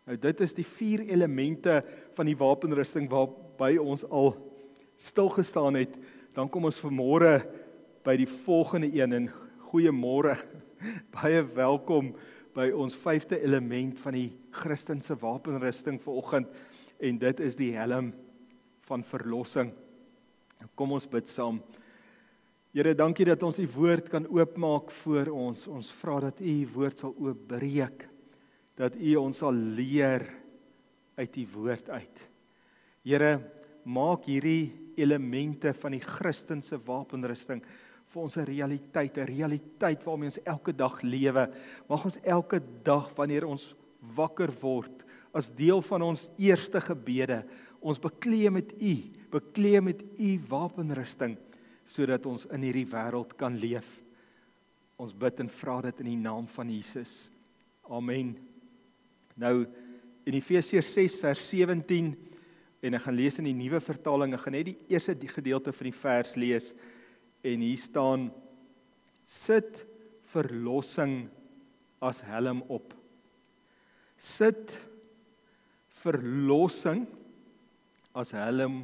Nou 0.07 0.17
dit 0.17 0.41
is 0.41 0.55
die 0.55 0.65
vier 0.65 1.01
elemente 1.01 1.85
van 2.15 2.27
die 2.27 2.37
wapenrusting 2.37 3.09
waarby 3.11 3.77
ons 3.77 4.05
al 4.05 4.37
stil 4.97 5.29
gestaan 5.29 5.75
het. 5.75 5.97
Dan 6.35 6.49
kom 6.49 6.65
ons 6.65 6.81
vanmôre 6.81 7.45
by 8.05 8.17
die 8.17 8.29
volgende 8.47 8.91
een 8.95 9.13
en 9.13 9.33
goeiemôre. 9.67 10.37
Baie 11.15 11.41
welkom 11.57 12.11
by 12.57 12.69
ons 12.77 12.97
vyfde 13.01 13.39
element 13.45 13.97
van 14.03 14.17
die 14.17 14.29
Christelike 14.57 15.17
wapenrusting 15.23 15.99
vanoggend 16.03 16.53
en 17.01 17.19
dit 17.21 17.41
is 17.45 17.57
die 17.57 17.73
helm 17.77 18.11
van 18.89 19.05
verlossing. 19.05 19.73
Kom 20.77 20.95
ons 20.97 21.09
bid 21.09 21.29
saam. 21.31 21.61
Here, 22.77 22.93
dankie 22.97 23.27
dat 23.29 23.43
ons 23.47 23.59
u 23.61 23.67
woord 23.73 24.11
kan 24.13 24.29
oopmaak 24.29 24.93
voor 25.01 25.31
ons. 25.33 25.65
Ons 25.73 25.89
vra 26.01 26.19
dat 26.27 26.43
u 26.45 26.55
woord 26.75 27.01
sal 27.01 27.15
oopbreek. 27.17 28.05
Dat 28.77 28.97
u 29.01 29.17
ons 29.21 29.41
sal 29.41 29.57
leer 29.57 30.27
uit 31.17 31.41
u 31.41 31.47
woord 31.55 31.89
uit. 31.89 32.25
Here, 33.07 33.33
maak 33.89 34.29
hierdie 34.29 34.75
elemente 35.01 35.73
van 35.81 35.97
die 35.97 36.05
Christelike 36.05 36.81
wapenrusting 36.85 37.65
vir 38.17 38.25
ons 38.25 38.37
'n 38.37 38.49
realiteit, 38.49 39.19
'n 39.19 39.29
realiteit 39.29 40.03
waarmee 40.05 40.33
ons 40.33 40.45
elke 40.45 40.73
dag 40.73 41.03
lewe. 41.03 41.51
Mag 41.89 42.05
ons 42.05 42.19
elke 42.25 42.61
dag 42.83 43.13
wanneer 43.15 43.45
ons 43.45 43.75
wakker 44.17 44.51
word, 44.61 45.05
as 45.35 45.51
deel 45.51 45.83
van 45.83 46.03
ons 46.03 46.31
eerste 46.39 46.81
gebede, 46.81 47.45
ons 47.81 47.99
bekleë 47.99 48.51
met 48.51 48.73
U, 48.81 48.95
bekleë 49.31 49.83
met 49.83 50.03
U 50.19 50.41
wapenrusting 50.49 51.37
sodat 51.85 52.27
ons 52.27 52.47
in 52.47 52.63
hierdie 52.63 52.87
wêreld 52.87 53.37
kan 53.37 53.55
leef. 53.55 54.03
Ons 54.99 55.13
bid 55.13 55.41
en 55.41 55.49
vra 55.49 55.83
dit 55.83 56.01
in 56.01 56.07
die 56.07 56.17
naam 56.17 56.49
van 56.49 56.69
Jesus. 56.69 57.31
Amen. 57.89 58.37
Nou 59.37 59.67
in 60.25 60.35
Efesiërs 60.35 60.93
6 60.93 61.17
vers 61.21 61.49
17 61.51 62.17
en 62.83 62.95
ek 62.95 63.03
gaan 63.03 63.15
lees 63.15 63.39
in 63.39 63.45
die 63.45 63.55
nuwe 63.55 63.81
vertaling. 63.81 64.35
Ek 64.35 64.41
gaan 64.41 64.53
net 64.53 64.67
die 64.67 64.79
eerste 64.89 65.15
gedeelte 65.15 65.73
van 65.73 65.85
die 65.85 65.99
vers 66.01 66.35
lees 66.35 66.75
en 67.47 67.63
hier 67.63 67.79
staan 67.79 68.29
sit 69.27 69.85
verlossing 70.33 71.27
as 72.03 72.23
helm 72.27 72.63
op. 72.73 72.95
Sit 74.19 74.75
verlossing 76.03 77.07
as 78.17 78.33
helm 78.37 78.83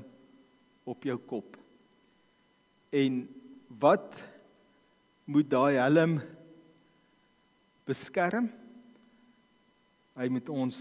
op 0.89 1.07
jou 1.07 1.17
kop. 1.29 1.57
En 2.93 3.23
wat 3.83 4.19
moet 5.25 5.49
daai 5.49 5.79
helm 5.81 6.19
beskerm? 7.89 8.51
Hy 10.19 10.29
moet 10.29 10.51
ons 10.53 10.79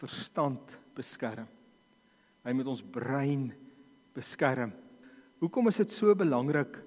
verstand 0.00 0.76
beskerm. 0.96 1.46
Hy 2.42 2.54
moet 2.56 2.70
ons 2.72 2.82
brein 2.82 3.50
beskerm. 4.16 4.72
Hoekom 5.40 5.70
is 5.70 5.78
dit 5.80 5.92
so 5.92 6.16
belangrik 6.18 6.80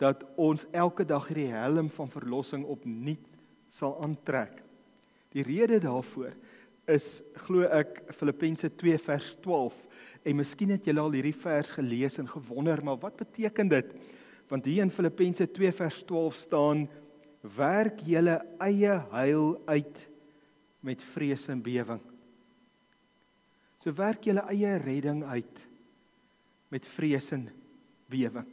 dat 0.00 0.24
ons 0.36 0.66
elke 0.76 1.06
dag 1.08 1.28
hierdie 1.30 1.52
helm 1.52 1.88
van 1.92 2.12
verlossing 2.12 2.64
opnuut 2.68 3.24
sal 3.72 3.96
aantrek? 4.04 4.62
Die 5.34 5.44
rede 5.46 5.80
daarvoor 5.82 6.34
is 6.90 7.20
glo 7.46 7.66
ek 7.66 8.04
Filippense 8.14 8.68
2 8.78 8.98
vers 9.02 9.32
12 9.42 9.74
en 10.26 10.38
miskien 10.38 10.74
het 10.74 10.86
julle 10.86 11.02
al 11.02 11.16
hierdie 11.16 11.34
vers 11.34 11.72
gelees 11.74 12.20
en 12.22 12.28
gewonder 12.30 12.82
maar 12.86 13.00
wat 13.02 13.18
beteken 13.18 13.72
dit? 13.72 13.96
Want 14.50 14.68
hier 14.68 14.84
in 14.86 14.94
Filippense 14.94 15.48
2 15.50 15.72
vers 15.74 16.02
12 16.06 16.38
staan 16.46 16.86
werk 17.56 18.02
julle 18.06 18.38
eie 18.62 18.94
heil 19.12 19.56
uit 19.66 20.04
met 20.86 21.02
vrees 21.14 21.48
en 21.50 21.62
bewering. 21.62 22.02
So 23.82 23.94
werk 23.94 24.26
julle 24.26 24.46
eie 24.50 24.76
redding 24.82 25.24
uit 25.26 25.66
met 26.74 26.86
vrees 26.96 27.30
en 27.34 27.48
bewering. 28.10 28.46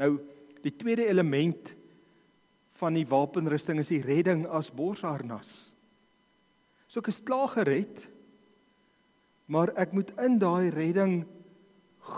Nou 0.00 0.18
die 0.64 0.74
tweede 0.74 1.06
element 1.08 1.74
van 2.78 2.94
die 2.94 3.06
wapenrusting 3.08 3.80
is 3.82 3.90
die 3.90 4.02
redding 4.04 4.44
as 4.46 4.70
borsharnas. 4.74 5.72
So 6.88 7.02
ek 7.02 7.10
is 7.12 7.20
klaar 7.24 7.50
gered, 7.52 8.06
maar 9.50 9.72
ek 9.80 9.94
moet 9.96 10.12
in 10.24 10.38
daai 10.40 10.70
redding 10.74 11.20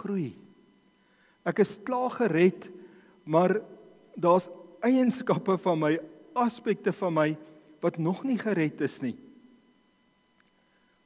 groei. 0.01 0.33
Ek 1.49 1.63
is 1.65 1.79
klaar 1.87 2.13
gered, 2.19 2.69
maar 3.25 3.59
daar's 4.21 4.51
eienskappe 4.85 5.57
van 5.65 5.81
my, 5.81 5.95
aspekte 6.39 6.93
van 6.95 7.17
my 7.17 7.29
wat 7.81 7.99
nog 7.99 8.23
nie 8.29 8.39
gered 8.39 8.81
is 8.85 9.01
nie. 9.03 9.17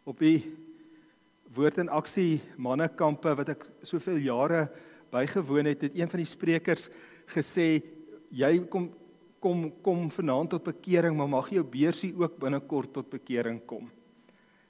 Op 0.05 0.19
die 0.21 0.43
woord 1.55 1.79
en 1.81 1.93
aksie 1.95 2.43
mannekampe 2.61 3.33
wat 3.39 3.55
ek 3.55 3.65
soveel 3.87 4.19
jare 4.27 4.67
bygewoon 5.15 5.71
het, 5.71 5.87
het 5.87 5.97
een 5.97 6.11
van 6.11 6.21
die 6.21 6.29
sprekers 6.29 6.89
gesê 7.33 7.83
jy 8.31 8.59
kom 8.69 8.91
kom 9.45 9.67
kom 9.85 10.09
vanaand 10.09 10.55
tot 10.55 10.65
bekering, 10.65 11.17
maar 11.17 11.29
mag 11.29 11.51
jou 11.53 11.65
beursie 11.69 12.15
ook 12.17 12.39
binnekort 12.41 12.95
tot 12.97 13.11
bekering 13.13 13.61
kom. 13.69 13.91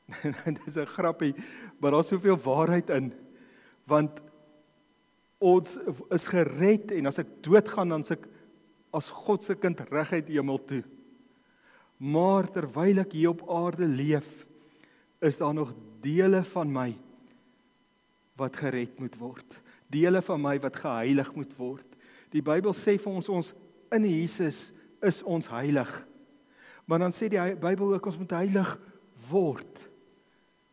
Dis 0.64 0.76
'n 0.76 0.86
grappie, 0.86 1.34
maar 1.78 1.92
daar's 1.94 2.10
soveel 2.10 2.36
waarheid 2.36 2.90
in 2.90 3.12
want 3.86 4.20
ons 5.38 5.76
is 6.10 6.24
gered 6.24 6.92
en 6.96 7.06
as 7.06 7.20
ek 7.20 7.28
doodgaan 7.44 7.88
dan 7.88 8.04
se 8.04 8.16
as 8.94 9.10
God 9.10 9.42
se 9.44 9.54
kind 9.54 9.80
reguit 9.90 10.28
hemel 10.28 10.58
toe. 10.64 10.82
Maar 11.98 12.46
terwyl 12.50 13.02
ek 13.02 13.12
hier 13.12 13.32
op 13.34 13.42
aarde 13.50 13.86
leef, 13.86 14.46
is 15.20 15.38
daar 15.38 15.54
nog 15.54 15.74
dele 16.00 16.44
van 16.44 16.70
my 16.72 16.90
wat 18.38 18.56
gered 18.56 18.98
moet 19.00 19.16
word. 19.18 19.58
Dele 19.90 20.22
van 20.22 20.40
my 20.42 20.56
wat 20.62 20.76
geheilig 20.76 21.34
moet 21.34 21.52
word. 21.58 21.93
Die 22.34 22.42
Bybel 22.42 22.74
sê 22.74 22.96
vir 22.98 23.14
ons 23.14 23.30
ons 23.30 23.52
in 23.94 24.06
Jesus 24.08 24.72
is 25.04 25.22
ons 25.22 25.46
heilig. 25.52 25.90
Maar 26.90 27.06
dan 27.06 27.14
sê 27.14 27.30
die 27.30 27.40
Bybel 27.60 27.94
ook 27.94 28.08
ons 28.10 28.18
moet 28.18 28.34
heilig 28.40 28.72
word. 29.30 29.84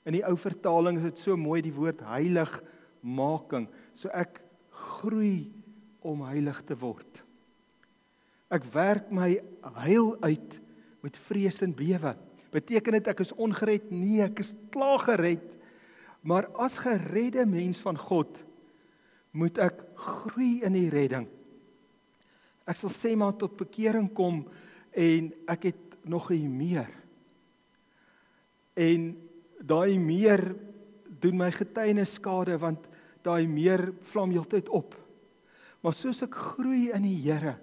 In 0.08 0.18
die 0.18 0.26
ou 0.26 0.34
vertaling 0.40 0.98
is 0.98 1.12
dit 1.12 1.22
so 1.22 1.38
mooi 1.38 1.62
die 1.62 1.76
woord 1.76 2.02
heilig 2.10 2.52
making. 3.06 3.68
So 3.94 4.10
ek 4.10 4.42
groei 4.98 5.52
om 6.02 6.24
heilig 6.26 6.64
te 6.66 6.78
word. 6.82 7.22
Ek 8.52 8.66
werk 8.74 9.12
my 9.14 9.36
heil 9.86 10.16
uit 10.26 10.58
met 11.06 11.20
vrees 11.30 11.62
en 11.64 11.76
bewe. 11.78 12.16
Beteken 12.52 12.98
dit 12.98 13.12
ek 13.14 13.22
is 13.24 13.36
ongered? 13.40 13.86
Nee, 13.94 14.20
ek 14.26 14.42
is 14.44 14.56
klaar 14.74 15.00
gered. 15.06 15.46
Maar 16.26 16.50
as 16.62 16.76
geredde 16.82 17.46
mens 17.50 17.80
van 17.82 17.98
God 17.98 18.42
moet 19.32 19.62
ek 19.64 19.86
groei 19.96 20.60
in 20.68 20.76
die 20.76 20.90
redding. 20.92 21.30
Ek 22.72 22.80
sal 22.80 22.94
sê 22.94 23.12
maar 23.20 23.36
tot 23.36 23.58
bekering 23.60 24.08
kom 24.16 24.46
en 24.96 25.32
ek 25.52 25.72
het 25.72 25.98
nog 26.08 26.32
'n 26.32 26.48
meer. 26.58 26.90
En 28.76 29.18
daai 29.60 30.00
meer 30.00 30.56
doen 31.22 31.38
my 31.38 31.52
getuienis 31.52 32.14
skade 32.14 32.58
want 32.58 32.88
daai 33.24 33.48
meer 33.48 33.94
vlam 34.12 34.32
heeltyd 34.32 34.70
op. 34.70 34.96
Maar 35.82 35.94
soos 35.94 36.22
ek 36.24 36.36
groei 36.36 36.92
in 36.94 37.04
die 37.04 37.22
Here 37.26 37.58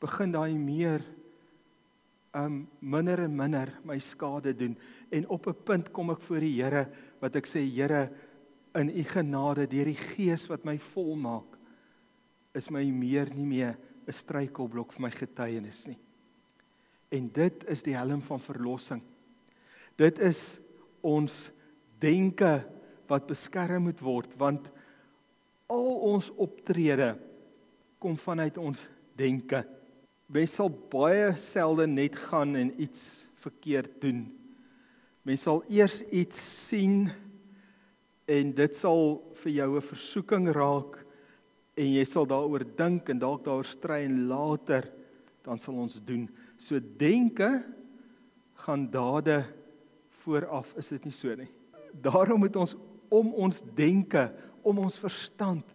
begin 0.00 0.32
daai 0.32 0.58
meer 0.58 1.04
um 2.34 2.66
minder 2.80 3.20
en 3.20 3.36
minder 3.36 3.68
my 3.84 3.98
skade 3.98 4.54
doen 4.56 4.76
en 5.10 5.28
op 5.28 5.46
'n 5.46 5.62
punt 5.64 5.92
kom 5.92 6.10
ek 6.10 6.20
voor 6.20 6.40
die 6.40 6.62
Here 6.62 6.88
wat 7.20 7.36
ek 7.36 7.46
sê 7.46 7.60
Here 7.60 8.10
in 8.74 8.88
u 8.88 9.04
genade 9.04 9.66
deur 9.66 9.84
die 9.84 10.02
gees 10.16 10.48
wat 10.48 10.64
my 10.64 10.78
volmaak 10.78 11.51
is 12.54 12.70
my 12.70 12.84
meer 12.84 13.30
nie 13.34 13.46
meer 13.46 13.76
'n 14.06 14.12
struikelblok 14.12 14.92
vir 14.92 15.02
my 15.02 15.10
getuienis 15.10 15.86
nie. 15.86 15.98
En 17.10 17.28
dit 17.28 17.64
is 17.68 17.82
die 17.82 17.96
helm 17.96 18.22
van 18.22 18.40
verlossing. 18.40 19.02
Dit 19.96 20.18
is 20.18 20.60
ons 21.02 21.50
denke 22.00 22.64
wat 23.08 23.26
beskerm 23.26 23.82
moet 23.82 24.00
word 24.00 24.34
want 24.38 24.70
al 25.68 25.92
ons 26.14 26.30
optrede 26.36 27.16
kom 27.98 28.16
vanuit 28.16 28.58
ons 28.58 28.88
denke. 29.16 29.62
Mens 30.26 30.54
sal 30.56 30.68
baie 30.68 31.34
selde 31.36 31.86
net 31.86 32.16
gaan 32.16 32.56
en 32.56 32.72
iets 32.80 33.26
verkeerd 33.42 34.00
doen. 34.00 34.24
Mens 35.22 35.42
sal 35.42 35.62
eers 35.68 36.00
iets 36.10 36.38
sien 36.68 37.10
en 38.26 38.52
dit 38.52 38.76
sal 38.76 39.20
vir 39.42 39.52
jou 39.52 39.76
'n 39.76 39.88
versoeking 39.92 40.48
raak 40.48 41.01
en 41.76 41.88
jy 41.88 42.04
sal 42.08 42.26
daaroor 42.28 42.64
dink 42.76 43.08
en 43.08 43.20
dalk 43.22 43.44
daaroor 43.46 43.68
stry 43.68 44.02
en 44.04 44.26
later 44.28 44.88
dan 45.42 45.58
sal 45.58 45.78
ons 45.82 45.98
doen. 46.04 46.26
So 46.60 46.78
denke 46.78 47.48
gaan 48.62 48.86
dade 48.90 49.42
vooraf, 50.22 50.70
is 50.78 50.92
dit 50.94 51.08
nie 51.08 51.16
so 51.16 51.34
nie. 51.34 51.50
Daarom 51.92 52.44
moet 52.44 52.56
ons 52.56 52.76
om 53.12 53.32
ons 53.44 53.58
denke, 53.76 54.30
om 54.64 54.78
ons 54.84 54.96
verstand, 55.02 55.66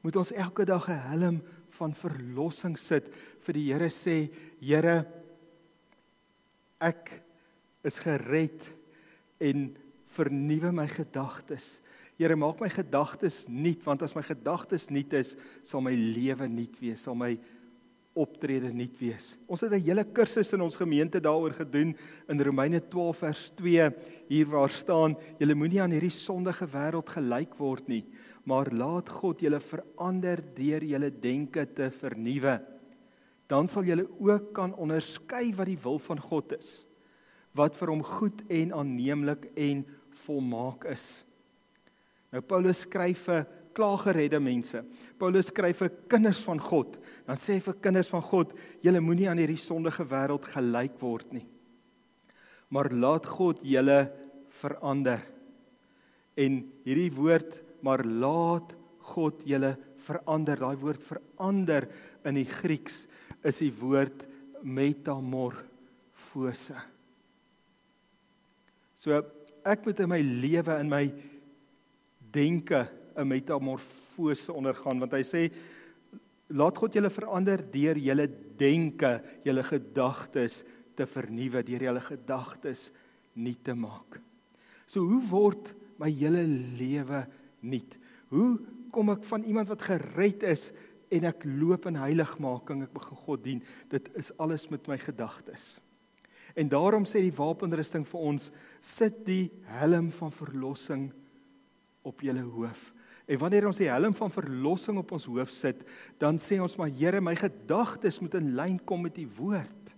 moet 0.00 0.16
ons 0.16 0.32
elke 0.32 0.64
dag 0.64 0.88
'n 0.88 1.04
helm 1.12 1.42
van 1.78 1.92
verlossing 1.94 2.78
sit 2.78 3.12
vir 3.44 3.54
die 3.54 3.72
Here 3.72 3.90
sê 3.90 4.30
Here 4.60 5.06
ek 6.80 7.22
is 7.84 7.98
gered 7.98 8.64
en 9.40 9.76
vernuwe 10.16 10.72
my 10.72 10.86
gedagtes. 10.88 11.80
Here 12.20 12.36
maak 12.36 12.58
my 12.60 12.68
gedagtes 12.68 13.46
nuut 13.48 13.80
want 13.86 14.02
as 14.04 14.12
my 14.12 14.20
gedagtes 14.20 14.90
nuut 14.92 15.14
is, 15.16 15.32
sal 15.64 15.80
my 15.80 15.94
lewe 15.96 16.50
nuut 16.52 16.74
wees, 16.76 17.06
sal 17.06 17.14
my 17.16 17.30
optrede 18.12 18.68
nuut 18.76 18.98
wees. 19.00 19.38
Ons 19.48 19.62
het 19.64 19.72
'n 19.72 19.80
hele 19.80 20.04
kursus 20.04 20.52
in 20.52 20.60
ons 20.60 20.76
gemeente 20.76 21.16
daaroor 21.16 21.54
gedoen 21.56 21.94
in 22.28 22.42
Romeine 22.42 22.80
12 22.80 23.16
vers 23.16 23.50
2 23.56 23.94
hier 24.28 24.46
waar 24.46 24.68
staan: 24.68 25.16
"Julle 25.38 25.54
moenie 25.54 25.80
aan 25.80 25.92
hierdie 25.92 26.10
sondige 26.10 26.66
wêreld 26.66 27.08
gelyk 27.08 27.54
word 27.56 27.88
nie, 27.88 28.04
maar 28.44 28.68
laat 28.70 29.08
God 29.08 29.40
julle 29.40 29.60
verander 29.60 30.42
deur 30.54 30.84
julle 30.84 31.10
denke 31.10 31.64
te 31.72 31.90
vernuwe. 31.90 32.60
Dan 33.48 33.66
sal 33.66 33.84
julle 33.84 34.06
ook 34.20 34.52
kan 34.52 34.74
onderskei 34.74 35.54
wat 35.56 35.66
die 35.66 35.80
wil 35.82 35.98
van 35.98 36.20
God 36.20 36.52
is, 36.52 36.84
wat 37.54 37.74
vir 37.76 37.88
hom 37.88 38.02
goed 38.02 38.42
en 38.50 38.72
aanneemlik 38.72 39.50
en 39.56 39.86
volmaak 40.26 40.84
is. 40.84 41.24
Nou 42.30 42.42
Paulus 42.46 42.84
skryf 42.86 43.24
vir 43.26 43.46
klaargeredde 43.74 44.38
mense. 44.42 44.82
Paulus 45.18 45.50
skryf 45.50 45.82
vir 45.84 45.94
kinders 46.10 46.40
van 46.44 46.60
God. 46.62 46.98
Dan 47.26 47.40
sê 47.40 47.56
hy 47.56 47.64
vir 47.64 47.78
kinders 47.82 48.10
van 48.10 48.22
God, 48.26 48.54
julle 48.84 49.02
moenie 49.02 49.28
aan 49.30 49.40
hierdie 49.40 49.60
sondige 49.60 50.06
wêreld 50.10 50.46
gelyk 50.52 50.98
word 51.02 51.34
nie. 51.34 51.46
Maar 52.70 52.92
laat 52.94 53.26
God 53.26 53.62
julle 53.66 54.04
verander. 54.60 55.22
En 56.38 56.60
hierdie 56.86 57.10
woord 57.16 57.58
maar 57.86 58.04
laat 58.04 58.76
God 59.14 59.42
julle 59.48 59.74
verander. 60.06 60.60
Daai 60.60 60.78
woord 60.80 61.02
verander 61.02 61.88
in 62.28 62.38
die 62.38 62.48
Grieks 62.48 63.04
is 63.46 63.60
die 63.62 63.72
woord 63.74 64.26
metamorfose. 64.62 66.78
So 69.00 69.16
ek 69.64 69.86
moet 69.86 70.02
in 70.04 70.12
my 70.12 70.20
lewe 70.20 70.76
in 70.80 70.92
my 70.92 71.04
denke 72.32 72.88
'n 73.16 73.28
metamorfose 73.28 74.52
ondergaan 74.52 75.00
want 75.00 75.12
hy 75.12 75.22
sê 75.22 75.50
laat 76.50 76.76
God 76.78 76.94
julle 76.94 77.10
verander 77.10 77.62
deur 77.72 77.96
julle 77.96 78.26
denke, 78.58 79.22
julle 79.44 79.62
gedagtes 79.62 80.64
te 80.96 81.06
vernuwe, 81.06 81.62
deur 81.62 81.82
julle 81.82 82.00
gedagtes 82.00 82.90
nuut 83.34 83.62
te 83.64 83.74
maak. 83.74 84.20
So 84.86 85.04
hoe 85.06 85.22
word 85.30 85.74
my 86.00 86.10
hele 86.10 86.42
lewe 86.78 87.24
nuut. 87.62 87.98
Hoe 88.32 88.58
kom 88.90 89.12
ek 89.12 89.22
van 89.28 89.44
iemand 89.46 89.70
wat 89.70 89.84
gered 89.86 90.42
is 90.48 90.70
en 91.10 91.26
ek 91.28 91.44
loop 91.44 91.86
in 91.90 91.98
heiligmaking, 92.00 92.84
ek 92.86 92.94
begin 92.94 93.22
God 93.26 93.44
dien? 93.44 93.62
Dit 93.92 94.08
is 94.18 94.32
alles 94.40 94.68
met 94.70 94.88
my 94.90 94.98
gedagtes. 94.98 95.78
En 96.58 96.70
daarom 96.70 97.06
sê 97.06 97.22
die 97.22 97.34
wapenrusting 97.34 98.06
vir 98.10 98.26
ons, 98.32 98.50
sit 98.82 99.20
die 99.26 99.50
helm 99.70 100.10
van 100.18 100.32
verlossing 100.34 101.10
op 102.06 102.20
julle 102.24 102.42
hoof. 102.42 102.80
En 103.30 103.38
wanneer 103.38 103.68
ons 103.68 103.78
die 103.78 103.90
helm 103.90 104.14
van 104.16 104.32
verlossing 104.32 104.98
op 104.98 105.12
ons 105.14 105.28
hoof 105.30 105.52
sit, 105.54 105.84
dan 106.18 106.38
sê 106.40 106.58
ons 106.62 106.76
maar 106.80 106.90
Here, 106.90 107.20
my 107.22 107.36
gedagtes 107.38 108.20
moet 108.20 108.34
in 108.40 108.54
lyn 108.58 108.78
kom 108.84 109.04
met 109.06 109.18
u 109.18 109.26
woord. 109.36 109.94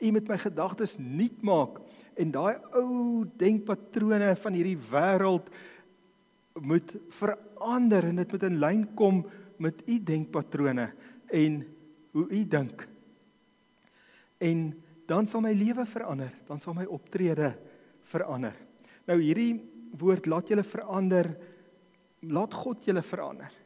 U 0.00 0.12
moet 0.16 0.28
my 0.28 0.38
gedagtes 0.40 0.96
nuut 0.98 1.42
maak 1.44 1.80
en 2.20 2.32
daai 2.32 2.56
ou 2.76 3.24
denkpatrone 3.40 4.32
van 4.42 4.56
hierdie 4.56 4.78
wêreld 4.90 5.48
moet 6.60 6.94
verander 7.16 8.08
en 8.08 8.20
dit 8.20 8.32
moet 8.34 8.46
in 8.48 8.60
lyn 8.60 8.86
kom 8.98 9.22
met 9.60 9.82
u 9.86 9.98
denkpatrone 10.04 10.88
en 11.30 11.60
hoe 12.16 12.26
u 12.28 12.40
dink. 12.48 12.86
En 14.40 14.72
dan 15.06 15.28
sal 15.28 15.44
my 15.44 15.52
lewe 15.52 15.84
verander, 15.86 16.32
dan 16.48 16.60
sal 16.62 16.74
my 16.74 16.86
optrede 16.88 17.52
verander. 18.10 18.56
Nou 19.08 19.18
hierdie 19.20 19.60
woord 19.98 20.28
laat 20.30 20.50
julle 20.52 20.64
verander, 20.66 21.32
laat 22.30 22.54
God 22.54 22.84
julle 22.86 23.02
verander 23.02 23.56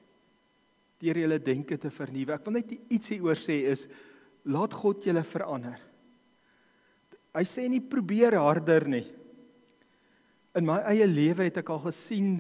deur 1.05 1.21
julle 1.21 1.41
denke 1.43 1.79
te 1.81 1.91
vernuwe. 1.93 2.37
Ek 2.37 2.47
wil 2.47 2.57
net 2.59 2.71
iets 2.93 3.13
hieroor 3.13 3.39
sê 3.39 3.61
is 3.73 3.87
laat 4.49 4.75
God 4.77 5.05
julle 5.05 5.25
verander. 5.27 5.77
Hy 7.35 7.45
sê 7.49 7.67
nie 7.69 7.83
probeer 7.83 8.37
harder 8.39 8.87
nie. 8.89 9.05
In 10.55 10.69
my 10.69 10.79
eie 10.93 11.07
lewe 11.11 11.49
het 11.49 11.59
ek 11.61 11.73
al 11.75 11.83
gesien 11.89 12.39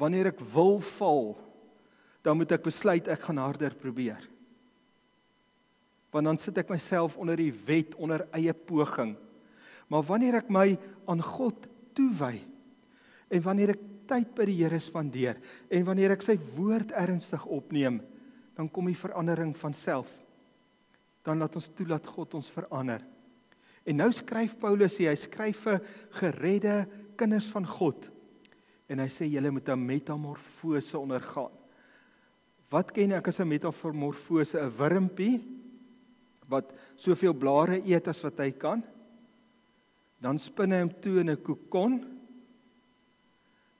wanneer 0.00 0.32
ek 0.32 0.42
wil 0.52 0.80
val, 0.96 1.36
dan 2.26 2.38
moet 2.38 2.54
ek 2.54 2.64
besluit 2.66 3.08
ek 3.10 3.28
gaan 3.28 3.40
harder 3.42 3.74
probeer. 3.78 4.22
Want 6.12 6.28
dan 6.28 6.40
sit 6.42 6.58
ek 6.58 6.72
myself 6.72 7.14
onder 7.20 7.38
die 7.38 7.52
wet 7.66 7.94
onder 7.96 8.26
eie 8.34 8.52
poging. 8.52 9.14
Maar 9.88 10.04
wanneer 10.08 10.40
ek 10.42 10.50
my 10.52 10.74
aan 11.08 11.22
God 11.24 11.68
toewy 11.96 12.42
en 13.32 13.44
wanneer 13.44 13.74
ek 13.74 13.84
tyd 14.10 14.34
by 14.36 14.46
die 14.48 14.58
Here 14.60 14.80
spandeer 14.82 15.38
en 15.72 15.86
wanneer 15.88 16.16
ek 16.16 16.24
sy 16.26 16.36
woord 16.56 16.92
ernstig 16.98 17.44
opneem, 17.48 18.00
dan 18.52 18.68
kom 18.68 18.90
die 18.90 18.98
verandering 18.98 19.54
van 19.56 19.72
self. 19.72 20.10
Dan 21.24 21.40
laat 21.40 21.56
ons 21.56 21.70
toelaat 21.72 22.06
God 22.06 22.34
ons 22.36 22.50
verander. 22.52 23.00
En 23.86 23.96
nou 23.96 24.10
skryf 24.14 24.54
Paulus 24.60 24.98
hy 25.00 25.14
skryf 25.18 25.64
vir 25.66 25.80
geredde 26.18 26.76
kinders 27.18 27.48
van 27.54 27.66
God 27.66 28.10
en 28.92 29.00
hy 29.00 29.08
sê 29.08 29.24
julle 29.30 29.50
moet 29.50 29.68
'n 29.68 29.86
metamorfose 29.86 30.98
ondergaan. 30.98 31.50
Wat 32.70 32.92
ken 32.92 33.12
ek 33.12 33.28
as 33.28 33.40
'n 33.40 33.48
metamorfose? 33.48 34.58
'n 34.60 34.70
Wurmpie 34.76 35.40
wat 36.48 36.72
soveel 36.96 37.32
blare 37.32 37.80
eet 37.84 38.08
as 38.08 38.22
wat 38.22 38.38
hy 38.38 38.50
kan. 38.50 38.82
Dan 40.20 40.38
spin 40.38 40.72
hy 40.72 40.80
hom 40.80 40.92
toe 41.00 41.20
in 41.20 41.30
'n 41.30 41.42
kokon. 41.42 42.21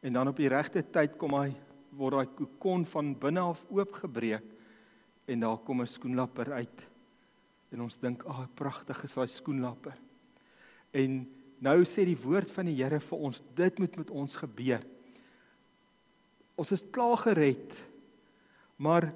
En 0.03 0.13
dan 0.13 0.29
op 0.29 0.37
die 0.37 0.51
regte 0.51 0.83
tyd 0.83 1.15
kom 1.21 1.37
hy 1.39 1.53
word 1.95 2.17
daai 2.17 2.37
kokon 2.39 2.87
van 2.89 3.13
binne 3.21 3.45
af 3.53 3.61
oopgebreek 3.71 4.49
en 5.31 5.45
daar 5.45 5.59
kom 5.63 5.81
'n 5.83 5.87
skoenlapper 5.87 6.53
uit. 6.53 6.89
En 7.71 7.81
ons 7.81 7.99
dink, 7.99 8.25
"Ag, 8.25 8.39
oh, 8.39 8.47
pragtig 8.55 9.05
is 9.05 9.15
daai 9.15 9.27
skoenlapper." 9.27 9.97
En 10.93 11.29
nou 11.59 11.85
sê 11.85 12.05
die 12.05 12.19
woord 12.19 12.51
van 12.51 12.67
die 12.67 12.83
Here 12.83 13.01
vir 13.01 13.19
ons, 13.19 13.43
dit 13.55 13.79
moet 13.79 13.97
met 13.97 14.11
ons 14.11 14.37
gebeur. 14.37 14.83
Ons 16.55 16.73
is 16.73 16.85
klaar 16.91 17.17
gered. 17.17 17.85
Maar 18.77 19.13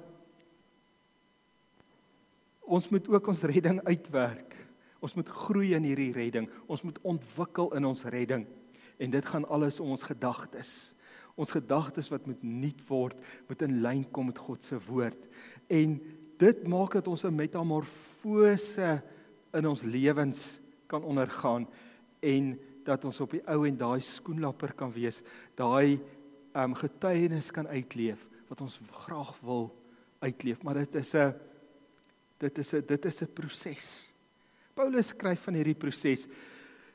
ons 2.61 2.89
moet 2.89 3.09
ook 3.09 3.27
ons 3.27 3.43
redding 3.43 3.81
uitwerk. 3.83 4.55
Ons 4.99 5.13
moet 5.13 5.29
groei 5.29 5.73
in 5.73 5.83
hierdie 5.83 6.11
redding. 6.11 6.49
Ons 6.67 6.81
moet 6.81 6.99
ontwikkel 7.03 7.73
in 7.73 7.85
ons 7.85 8.03
redding. 8.03 8.47
En 8.97 9.09
dit 9.09 9.25
gaan 9.25 9.47
alles 9.47 9.79
om 9.79 9.89
ons 9.93 10.03
gedagtes. 10.03 10.93
Ons 11.37 11.51
gedagtes 11.53 12.09
wat 12.09 12.25
moet 12.25 12.43
nuut 12.43 12.79
word, 12.87 13.17
moet 13.47 13.61
in 13.61 13.81
lyn 13.81 14.05
kom 14.11 14.31
met 14.31 14.37
God 14.41 14.63
se 14.63 14.79
woord. 14.87 15.27
En 15.69 15.99
dit 16.37 16.63
maak 16.67 16.97
dat 16.97 17.07
ons 17.07 17.23
'n 17.23 17.35
metamorfose 17.35 19.01
in 19.53 19.67
ons 19.67 19.81
lewens 19.81 20.59
kan 20.87 21.03
ondergaan 21.03 21.67
en 22.19 22.59
dat 22.83 23.05
ons 23.05 23.19
op 23.19 23.31
die 23.31 23.43
ou 23.47 23.67
en 23.67 23.77
daai 23.77 24.01
skoenlapper 24.01 24.73
kan 24.73 24.91
wees, 24.91 25.21
daai 25.55 25.99
um 26.55 26.73
getuienis 26.73 27.51
kan 27.51 27.67
uitleef 27.67 28.21
wat 28.47 28.61
ons 28.61 28.79
graag 29.05 29.33
wil 29.43 29.67
uitleef, 30.23 30.63
maar 30.63 30.73
dit 30.73 30.95
is 30.95 31.13
'n 31.13 31.33
dit 32.39 32.57
is 32.57 32.73
'n 32.73 32.85
dit 32.85 33.05
is 33.05 33.21
'n 33.21 33.33
proses. 33.33 34.09
Paulus 34.73 35.07
skryf 35.07 35.41
van 35.41 35.53
hierdie 35.53 35.75
proses. 35.75 36.27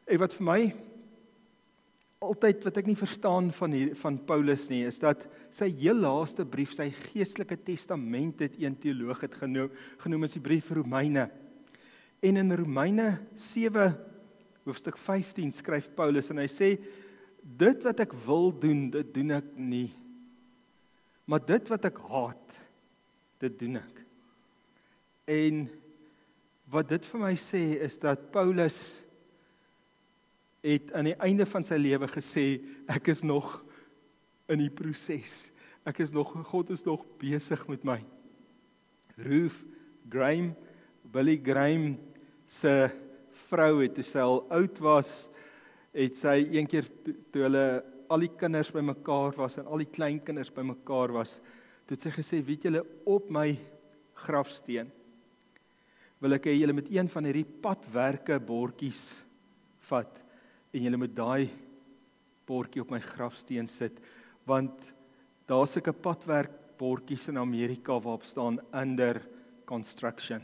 En 0.06 0.18
wat 0.18 0.34
vir 0.34 0.44
my 0.44 0.74
altyd 2.22 2.64
wat 2.66 2.78
ek 2.80 2.88
nie 2.88 2.98
verstaan 2.98 3.50
van 3.56 3.74
hier 3.74 3.92
van 3.98 4.18
Paulus 4.26 4.68
nie, 4.70 4.84
is 4.88 5.00
dat 5.02 5.24
sy 5.52 5.68
heel 5.80 5.98
laaste 5.98 6.46
brief, 6.48 6.74
sy 6.76 6.88
geestelike 7.10 7.58
testament 7.66 8.44
het 8.44 8.56
een 8.60 8.76
teoloog 8.78 9.24
het 9.26 9.34
genoem, 9.40 9.72
genoem 10.02 10.28
as 10.28 10.36
die 10.36 10.44
brief 10.44 10.70
Romeine. 10.74 11.28
En 12.22 12.38
in 12.38 12.54
Romeine 12.56 13.16
7 13.34 13.96
hoofstuk 14.62 14.98
15 15.00 15.50
skryf 15.56 15.90
Paulus 15.98 16.30
en 16.30 16.38
hy 16.38 16.46
sê 16.50 16.76
dit 17.42 17.86
wat 17.86 18.04
ek 18.04 18.14
wil 18.26 18.52
doen, 18.54 18.86
dit 18.94 19.14
doen 19.14 19.34
ek 19.40 19.48
nie. 19.58 19.88
Maar 21.26 21.42
dit 21.46 21.70
wat 21.72 21.88
ek 21.90 21.98
haat, 22.06 22.58
dit 23.42 23.58
doen 23.64 23.80
ek. 23.82 24.02
En 25.32 25.64
wat 26.72 26.92
dit 26.94 27.06
vir 27.10 27.22
my 27.22 27.34
sê 27.38 27.62
is 27.82 27.98
dat 28.02 28.30
Paulus 28.34 29.01
het 30.62 30.92
aan 30.94 31.10
die 31.10 31.18
einde 31.18 31.46
van 31.48 31.64
sy 31.66 31.78
lewe 31.80 32.08
gesê 32.10 32.46
ek 32.90 33.10
is 33.12 33.24
nog 33.26 33.60
in 34.52 34.62
die 34.62 34.70
proses. 34.70 35.50
Ek 35.86 35.98
is 36.04 36.12
nog 36.14 36.30
God 36.50 36.70
is 36.74 36.84
nog 36.86 37.02
besig 37.18 37.64
met 37.70 37.84
my. 37.86 37.98
Ruth 39.18 39.58
Graham, 40.10 40.52
Billy 41.12 41.38
Graham 41.42 41.96
se 42.46 42.90
vrou 43.48 43.82
het 43.82 43.96
toe 43.96 44.06
sy 44.06 44.22
al 44.22 44.42
oud 44.54 44.78
was, 44.84 45.12
het 45.92 46.16
sy 46.16 46.38
een 46.54 46.68
keer 46.70 46.88
toe, 47.04 47.14
toe 47.34 47.44
hulle 47.46 47.66
al 48.12 48.24
die 48.24 48.32
kinders 48.38 48.70
bymekaar 48.72 49.36
was 49.40 49.58
en 49.60 49.68
al 49.68 49.82
die 49.82 49.90
kleinkinders 49.92 50.52
bymekaar 50.54 51.12
was, 51.16 51.38
toe 51.86 51.96
het 51.96 52.06
sy 52.06 52.12
gesê, 52.14 52.42
"Weet 52.44 52.64
julle 52.64 52.84
op 53.04 53.30
my 53.30 53.56
grafsteen 54.14 54.90
wil 56.22 56.36
ek 56.38 56.46
hê 56.46 56.54
julle 56.54 56.76
met 56.76 56.90
een 56.92 57.08
van 57.10 57.26
hierdie 57.26 57.46
padwerke 57.64 58.38
bordjies 58.38 59.22
vat 59.88 60.21
en 60.72 60.82
julle 60.82 61.00
moet 61.00 61.14
daai 61.14 61.50
bordjie 62.48 62.82
op 62.82 62.90
my 62.90 63.00
grafsteen 63.00 63.68
sit 63.68 64.00
want 64.48 64.92
daar's 65.46 65.76
'n 65.76 65.92
padwerk 65.92 66.50
bordjies 66.78 67.28
in 67.28 67.38
Amerika 67.38 68.00
waarop 68.00 68.24
staan 68.24 68.58
under 68.72 69.22
construction. 69.64 70.42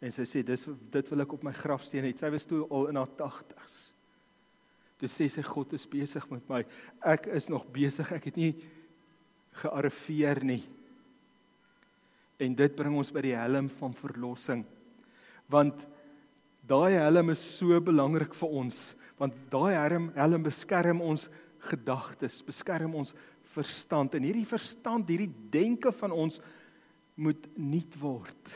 En 0.00 0.12
sy 0.12 0.24
sê 0.24 0.42
dis 0.46 0.64
dit 0.90 1.10
wil 1.12 1.20
ek 1.20 1.32
op 1.36 1.42
my 1.44 1.52
grafsteen 1.52 2.04
hê. 2.04 2.16
Sy 2.16 2.30
was 2.32 2.46
toe 2.48 2.64
al 2.70 2.88
in 2.88 2.96
haar 2.96 3.12
80's. 3.18 3.92
Toe 5.00 5.08
sê 5.08 5.28
sy 5.28 5.42
God 5.44 5.74
is 5.76 5.86
besig 5.88 6.24
met 6.30 6.48
my. 6.48 6.64
Ek 7.04 7.26
is 7.26 7.48
nog 7.52 7.66
besig. 7.72 8.12
Ek 8.12 8.30
het 8.30 8.36
nie 8.36 8.54
gearriveer 9.60 10.42
nie. 10.44 10.62
En 12.40 12.56
dit 12.56 12.76
bring 12.76 12.96
ons 12.96 13.12
by 13.12 13.24
die 13.24 13.36
helm 13.36 13.68
van 13.80 13.96
verlossing. 13.96 14.64
Want 15.52 15.84
daai 16.70 16.94
helm 16.94 17.32
is 17.34 17.42
so 17.58 17.80
belangrik 17.82 18.34
vir 18.38 18.56
ons, 18.62 18.78
want 19.18 19.34
daai 19.50 19.74
helm 19.74 20.10
helm 20.14 20.46
beskerm 20.46 21.02
ons 21.02 21.26
gedagtes, 21.70 22.40
beskerm 22.46 22.94
ons 23.00 23.14
verstand 23.54 24.14
en 24.14 24.24
hierdie 24.24 24.46
verstand, 24.48 25.10
hierdie 25.10 25.32
denke 25.52 25.90
van 25.98 26.14
ons 26.14 26.38
moet 27.20 27.48
nuut 27.58 27.96
word. 28.00 28.54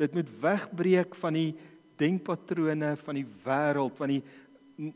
Dit 0.00 0.16
moet 0.16 0.30
wegbreek 0.42 1.16
van 1.20 1.36
die 1.36 1.50
denkpatrone 2.00 2.94
van 3.00 3.16
die 3.16 3.28
wêreld, 3.44 3.94
van 3.96 4.12
die 4.12 4.22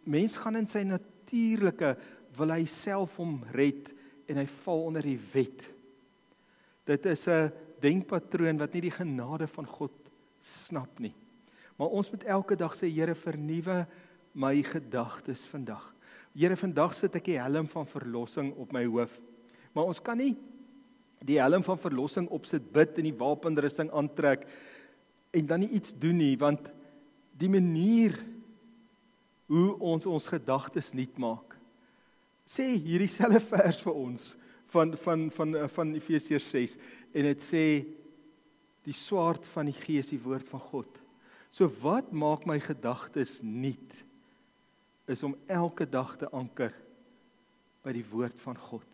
mens 0.05 0.37
gaan 0.41 0.59
in 0.61 0.69
sy 0.69 0.83
natuurlike 0.85 1.95
wil 2.37 2.53
hy 2.53 2.65
self 2.69 3.17
hom 3.21 3.39
red 3.57 3.89
en 4.31 4.41
hy 4.41 4.47
val 4.65 4.87
onder 4.91 5.05
die 5.05 5.19
wet. 5.33 5.65
Dit 6.89 7.07
is 7.07 7.29
'n 7.29 7.53
denkpatroon 7.81 8.59
wat 8.59 8.75
nie 8.75 8.89
die 8.89 8.99
genade 8.99 9.47
van 9.47 9.67
God 9.67 9.93
snap 10.41 11.01
nie. 11.01 11.15
Maar 11.81 11.97
ons 11.97 12.11
moet 12.13 12.27
elke 12.29 12.59
dag 12.61 12.75
sê 12.77 12.91
Here 12.93 13.17
vernuwe 13.17 13.87
my 14.37 14.53
gedagtes 14.63 15.47
vandag. 15.49 15.87
Here 16.37 16.59
vandag 16.61 16.93
sit 16.95 17.17
ek 17.17 17.33
die 17.33 17.41
helm 17.41 17.67
van 17.73 17.89
verlossing 17.89 18.53
op 18.61 18.75
my 18.77 18.85
hoof. 18.85 19.17
Maar 19.73 19.89
ons 19.89 20.03
kan 20.05 20.21
nie 20.21 20.35
die 21.25 21.39
helm 21.41 21.65
van 21.65 21.81
verlossing 21.81 22.29
opsit 22.33 22.69
bid 22.73 23.01
en 23.01 23.09
die 23.09 23.17
wapenrusting 23.17 23.91
aantrek 23.97 24.47
en 25.37 25.49
dan 25.49 25.65
nie 25.65 25.73
iets 25.77 25.93
doen 26.01 26.17
nie 26.17 26.37
want 26.41 26.71
die 27.41 27.51
manier 27.53 28.17
hoe 29.51 29.75
ons 29.93 30.07
ons 30.09 30.29
gedagtes 30.33 30.95
nuut 30.97 31.19
maak 31.21 31.59
sê 32.49 32.71
hierdie 32.73 33.11
selfe 33.11 33.43
vers 33.53 33.83
vir 33.85 34.01
ons 34.07 34.33
van 34.73 34.97
van 35.05 35.29
van 35.35 35.55
eh, 35.61 35.69
van 35.77 35.93
Efesiërs 35.99 36.49
6 36.57 36.79
en 37.13 37.29
dit 37.29 37.45
sê 37.45 37.65
die 38.87 38.97
swaard 38.97 39.45
van 39.53 39.69
die 39.69 39.77
gees 39.77 40.09
die 40.09 40.23
woord 40.23 40.49
van 40.49 40.63
God. 40.71 41.00
So 41.51 41.67
wat 41.83 42.13
maak 42.15 42.47
my 42.47 42.59
gedagtes 42.63 43.41
nuut 43.43 44.05
is 45.11 45.23
om 45.27 45.35
elke 45.51 45.87
dag 45.91 46.15
te 46.19 46.29
anker 46.31 46.73
by 47.83 47.95
die 47.97 48.07
woord 48.07 48.39
van 48.45 48.59
God. 48.69 48.87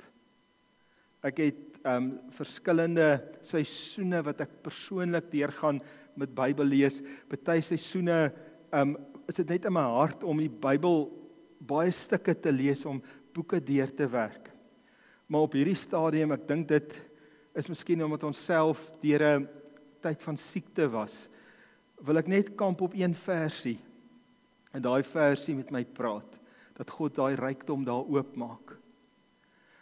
Ek 1.27 1.43
het 1.43 1.63
ehm 1.87 2.07
um, 2.07 2.09
verskillende 2.35 3.21
seisoene 3.47 4.23
wat 4.27 4.41
ek 4.43 4.57
persoonlik 4.65 5.29
deurgaan 5.31 5.79
met 6.19 6.33
Bybel 6.35 6.67
lees. 6.67 6.99
Party 7.31 7.61
seisoene 7.63 8.19
ehm 8.73 8.97
um, 8.97 8.97
is 9.27 9.41
dit 9.41 9.49
net 9.51 9.67
in 9.67 9.75
my 9.75 9.85
hart 9.91 10.23
om 10.23 10.39
die 10.39 10.51
Bybel 10.51 11.09
baie 11.59 11.91
stukke 11.91 12.35
te 12.39 12.53
lees 12.55 12.85
om 12.87 13.03
boeke 13.35 13.59
deur 13.61 13.91
te 13.91 14.07
werk. 14.07 14.53
Maar 15.27 15.49
op 15.49 15.57
hierdie 15.59 15.79
stadium, 15.79 16.33
ek 16.37 16.47
dink 16.47 16.69
dit 16.71 16.95
is 17.59 17.69
miskien 17.69 18.05
omdat 18.07 18.27
ons 18.29 18.45
self 18.47 18.85
deur 19.03 19.23
'n 19.27 19.49
tyd 20.01 20.23
van 20.23 20.37
siekte 20.37 20.87
was, 20.93 21.29
wil 22.05 22.21
ek 22.21 22.29
net 22.31 22.55
kamp 22.59 22.83
op 22.85 22.95
een 22.97 23.15
versie. 23.17 23.79
En 24.75 24.85
daai 24.85 25.03
versie 25.07 25.55
met 25.57 25.71
my 25.73 25.85
praat 25.85 26.37
dat 26.77 26.91
God 26.93 27.15
daai 27.17 27.37
rykdom 27.39 27.87
daar 27.87 28.05
oopmaak. 28.05 28.75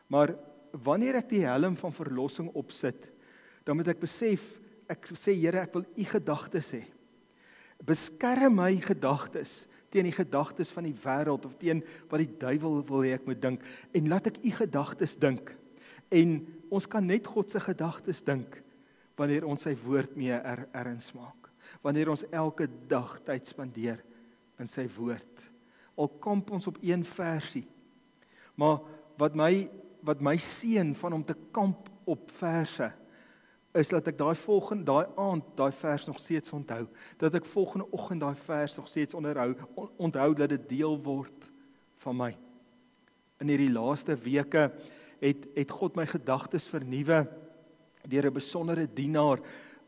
Maar 0.07 0.35
wanneer 0.85 1.19
ek 1.19 1.33
die 1.33 1.43
helm 1.47 1.75
van 1.79 1.95
verlossing 1.95 2.53
opsit, 2.55 3.09
dan 3.67 3.79
moet 3.79 3.91
ek 3.95 4.03
besef 4.05 4.45
ek 4.91 5.09
sê 5.17 5.33
Here, 5.35 5.65
ek 5.65 5.75
wil 5.75 5.87
u 5.89 6.05
gedagtes 6.07 6.75
hê. 6.77 6.83
Beskerm 7.85 8.61
my 8.61 8.71
gedagtes 8.85 9.65
teen 9.95 10.09
die 10.09 10.15
gedagtes 10.15 10.73
van 10.75 10.87
die 10.89 10.97
wêreld 11.05 11.47
of 11.47 11.55
teen 11.59 11.83
wat 12.11 12.23
die 12.23 12.39
duiwel 12.41 12.81
wil 12.89 13.05
hê 13.07 13.15
ek 13.15 13.27
moet 13.29 13.41
dink 13.43 13.63
en 13.95 14.11
laat 14.11 14.31
ek 14.31 14.41
u 14.43 14.53
gedagtes 14.55 15.17
dink. 15.23 15.53
En 16.11 16.41
ons 16.75 16.87
kan 16.91 17.07
net 17.07 17.27
God 17.27 17.51
se 17.51 17.63
gedagtes 17.63 18.23
dink 18.27 18.61
wanneer 19.19 19.47
ons 19.47 19.63
sy 19.63 19.75
woord 19.85 20.17
mee 20.19 20.35
er, 20.35 20.67
erns 20.75 21.13
maak. 21.15 21.44
Wanneer 21.83 22.11
ons 22.11 22.25
elke 22.31 22.69
dag 22.89 23.19
tyd 23.25 23.47
spandeer 23.47 24.05
in 24.59 24.69
sy 24.71 24.87
woord. 24.97 25.43
Al 25.97 26.09
kamp 26.09 26.51
ons 26.51 26.67
op 26.67 26.79
een 26.83 27.05
versie. 27.05 27.67
Maar 28.55 28.79
wat 29.19 29.35
my 29.39 29.71
wat 30.05 30.21
my 30.21 30.37
seën 30.37 30.93
van 31.01 31.15
om 31.17 31.25
te 31.25 31.37
kamp 31.51 31.89
op 32.05 32.29
verse 32.37 32.91
is 33.75 33.89
dat 33.91 34.07
ek 34.11 34.19
daai 34.21 34.35
volgende 34.37 34.85
daai 34.87 35.07
aand 35.19 35.47
daai 35.57 35.73
vers 35.75 36.05
nog 36.07 36.19
steeds 36.21 36.53
onthou 36.55 36.83
dat 37.19 37.39
ek 37.41 37.49
volgende 37.49 37.87
oggend 37.97 38.21
daai 38.21 38.37
vers 38.45 38.77
nog 38.77 38.91
steeds 38.91 39.17
onderhou 39.17 39.55
on, 39.75 39.89
onthou 39.97 40.29
dat 40.37 40.53
dit 40.53 40.69
deel 40.77 40.99
word 41.03 41.49
van 42.05 42.19
my 42.21 42.31
in 43.43 43.51
hierdie 43.51 43.73
laaste 43.73 44.15
weke 44.27 44.69
het 45.23 45.49
het 45.57 45.73
God 45.73 45.97
my 45.97 46.07
gedagtes 46.07 46.69
vernuwe 46.71 47.25
deur 48.05 48.29
'n 48.29 48.39
besondere 48.39 48.87
dienaar 48.87 49.41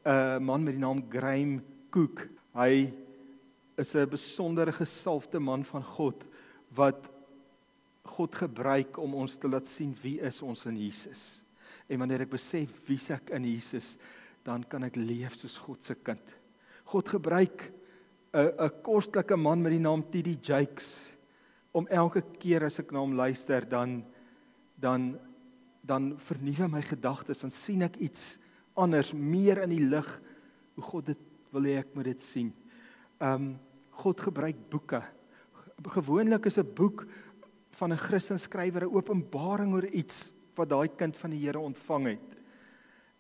'n 0.04 0.42
man 0.42 0.64
met 0.64 0.74
die 0.74 0.82
naam 0.82 1.04
Graham 1.10 1.60
Cook 1.90 2.28
hy 2.56 2.92
is 3.76 3.94
'n 3.94 4.08
besondere 4.08 4.72
gesalfde 4.72 5.38
man 5.38 5.64
van 5.64 5.82
God 5.82 6.24
wat 6.74 7.10
God 8.04 8.34
gebruik 8.34 8.98
om 8.98 9.14
ons 9.14 9.38
te 9.38 9.48
laat 9.48 9.66
sien 9.66 9.94
wie 10.02 10.20
is 10.20 10.42
ons 10.42 10.66
in 10.66 10.76
Jesus. 10.76 11.42
En 11.88 11.98
wanneer 11.98 12.20
ek 12.20 12.30
besef 12.30 12.70
wie 12.86 12.98
ek 13.12 13.30
in 13.30 13.44
Jesus, 13.44 13.96
dan 14.44 14.64
kan 14.64 14.84
ek 14.84 14.96
leef 14.96 15.34
soos 15.34 15.58
God 15.58 15.82
se 15.82 15.94
kind. 15.94 16.34
God 16.84 17.08
gebruik 17.08 17.72
'n 18.32 18.52
'n 18.58 18.82
kostelike 18.82 19.36
man 19.36 19.62
met 19.62 19.72
die 19.72 19.80
naam 19.80 20.02
T.D. 20.02 20.38
Jakes 20.42 21.16
om 21.72 21.86
elke 21.88 22.22
keer 22.38 22.64
as 22.64 22.78
ek 22.78 22.92
na 22.92 22.98
hom 23.00 23.16
luister 23.16 23.68
dan 23.68 24.04
dan 24.80 25.18
dan 25.86 26.16
vernuwe 26.18 26.68
my 26.68 26.82
gedagtes 26.82 27.44
en 27.44 27.50
sien 27.50 27.82
ek 27.82 27.96
iets 27.96 28.38
anders 28.74 29.12
meer 29.12 29.62
in 29.62 29.70
die 29.70 29.84
lig 29.84 30.08
hoe 30.74 30.84
God 30.84 31.06
dit 31.06 31.18
wil 31.56 31.68
hê 31.68 31.78
ek 31.80 31.94
moet 31.96 32.10
dit 32.12 32.22
sien. 32.22 32.52
Um 33.20 33.56
God 33.96 34.20
gebruik 34.20 34.58
boeke. 34.68 35.00
Gewoonlik 35.96 36.46
is 36.46 36.58
'n 36.58 36.74
boek 36.74 37.06
van 37.80 37.92
'n 37.92 37.96
Christen 37.96 38.38
skrywer 38.38 38.84
'n 38.84 38.94
openbaring 38.94 39.72
oor 39.72 39.86
iets 39.86 40.30
wat 40.54 40.68
daai 40.68 40.88
kind 40.88 41.16
van 41.16 41.30
die 41.30 41.40
Here 41.40 41.58
ontvang 41.58 42.06
het. 42.06 42.36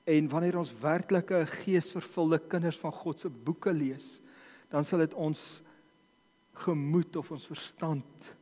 En 0.04 0.28
wanneer 0.28 0.58
ons 0.58 0.72
werklike 0.80 1.46
geesvervulde 1.46 2.38
kinders 2.38 2.78
van 2.78 2.92
God 2.92 3.20
se 3.20 3.28
boeke 3.28 3.72
lees, 3.72 4.20
dan 4.68 4.84
sal 4.84 4.98
dit 4.98 5.14
ons 5.14 5.62
gemoed 6.52 7.16
of 7.16 7.30
ons 7.30 7.46
verstand 7.46 8.34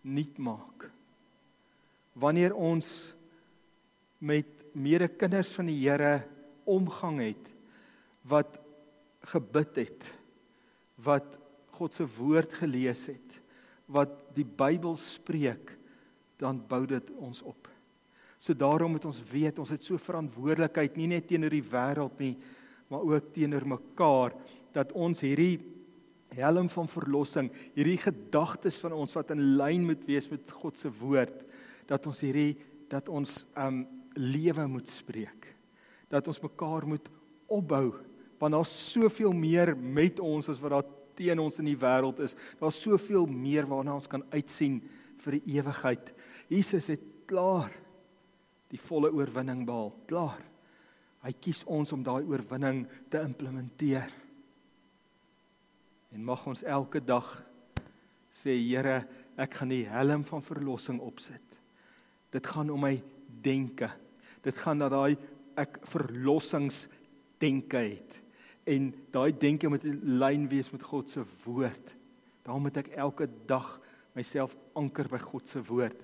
nuut 0.00 0.38
maak. 0.38 0.90
Wanneer 2.12 2.54
ons 2.54 3.14
met 4.18 4.46
medekinders 4.72 5.52
van 5.52 5.66
die 5.66 5.88
Here 5.88 6.22
omgang 6.64 7.20
het 7.20 7.50
wat 8.24 8.63
gebid 9.30 9.80
het, 9.84 10.08
wat 11.04 11.38
God 11.74 11.96
se 11.96 12.06
woord 12.16 12.54
gelees 12.60 13.06
het, 13.10 13.40
wat 13.90 14.12
die 14.36 14.46
Bybel 14.46 14.96
spreek, 15.00 15.74
dan 16.40 16.60
bou 16.68 16.84
dit 16.88 17.10
ons 17.18 17.42
op. 17.46 17.68
So 18.38 18.56
daarom 18.56 18.94
moet 18.96 19.06
ons 19.08 19.20
weet 19.30 19.58
ons 19.62 19.72
het 19.72 19.84
so 19.84 19.98
verantwoordelikheid 20.00 20.98
nie 21.00 21.08
net 21.14 21.28
teenoor 21.30 21.54
die 21.54 21.64
wêreld 21.64 22.18
nie, 22.20 22.34
maar 22.92 23.06
ook 23.08 23.30
teenoor 23.32 23.64
mekaar 23.76 24.34
dat 24.74 24.92
ons 24.92 25.22
hierdie 25.24 25.62
helm 26.34 26.68
van 26.68 26.90
verlossing, 26.90 27.48
hierdie 27.76 27.98
gedagtes 28.02 28.80
van 28.82 28.94
ons 28.96 29.14
wat 29.16 29.30
in 29.32 29.54
lyn 29.58 29.84
moet 29.86 30.02
wees 30.08 30.26
met 30.32 30.50
God 30.60 30.78
se 30.78 30.90
woord, 31.00 31.44
dat 31.88 32.06
ons 32.10 32.20
hierdie 32.24 32.54
dat 32.92 33.08
ons 33.08 33.44
um 33.58 33.84
lewe 34.14 34.66
moet 34.70 34.88
spreek. 34.90 35.48
Dat 36.12 36.28
ons 36.30 36.42
mekaar 36.44 36.84
moet 36.86 37.08
opbou 37.50 37.94
want 38.40 38.56
daar's 38.56 38.74
soveel 38.92 39.32
meer 39.32 39.74
met 39.76 40.20
ons 40.20 40.48
as 40.52 40.60
wat 40.62 40.74
daar 40.76 40.90
teen 41.14 41.40
ons 41.42 41.60
in 41.62 41.68
die 41.70 41.78
wêreld 41.78 42.20
is. 42.24 42.34
Daar's 42.60 42.80
soveel 42.82 43.26
meer 43.30 43.68
waarna 43.70 43.94
ons 43.96 44.10
kan 44.10 44.24
uitsien 44.34 44.80
vir 45.24 45.38
die 45.38 45.58
ewigheid. 45.58 46.10
Jesus 46.50 46.90
het 46.92 47.04
klaar 47.30 47.72
die 48.72 48.80
volle 48.80 49.12
oorwinning 49.14 49.62
behaal. 49.66 49.92
Klaar. 50.10 50.42
Hy 51.24 51.32
kies 51.40 51.62
ons 51.70 51.92
om 51.94 52.02
daai 52.04 52.26
oorwinning 52.26 52.84
te 53.12 53.22
implementeer. 53.22 54.10
En 56.14 56.26
mag 56.26 56.42
ons 56.50 56.64
elke 56.66 57.00
dag 57.02 57.28
sê 58.34 58.56
Here, 58.58 59.04
ek 59.38 59.60
gaan 59.60 59.70
die 59.72 59.84
helm 59.88 60.24
van 60.26 60.42
verlossing 60.44 61.00
opsit. 61.02 61.42
Dit 62.34 62.46
gaan 62.50 62.70
om 62.74 62.82
my 62.82 62.96
denke. 63.44 63.88
Dit 64.42 64.58
gaan 64.60 64.82
dat 64.82 64.92
daai 64.94 65.14
ek 65.58 65.78
verlossings 65.86 66.84
denke 67.42 67.78
het. 67.78 68.23
En 68.64 68.92
daai 69.12 69.32
denke 69.38 69.68
moet 69.68 69.84
in 69.84 70.00
lyn 70.20 70.48
wees 70.48 70.70
met 70.72 70.82
God 70.82 71.10
se 71.10 71.24
woord. 71.44 71.94
Daarom 72.44 72.64
moet 72.66 72.80
ek 72.80 72.94
elke 72.96 73.28
dag 73.48 73.76
myself 74.16 74.54
anker 74.78 75.08
by 75.10 75.20
God 75.20 75.48
se 75.48 75.62
woord. 75.68 76.00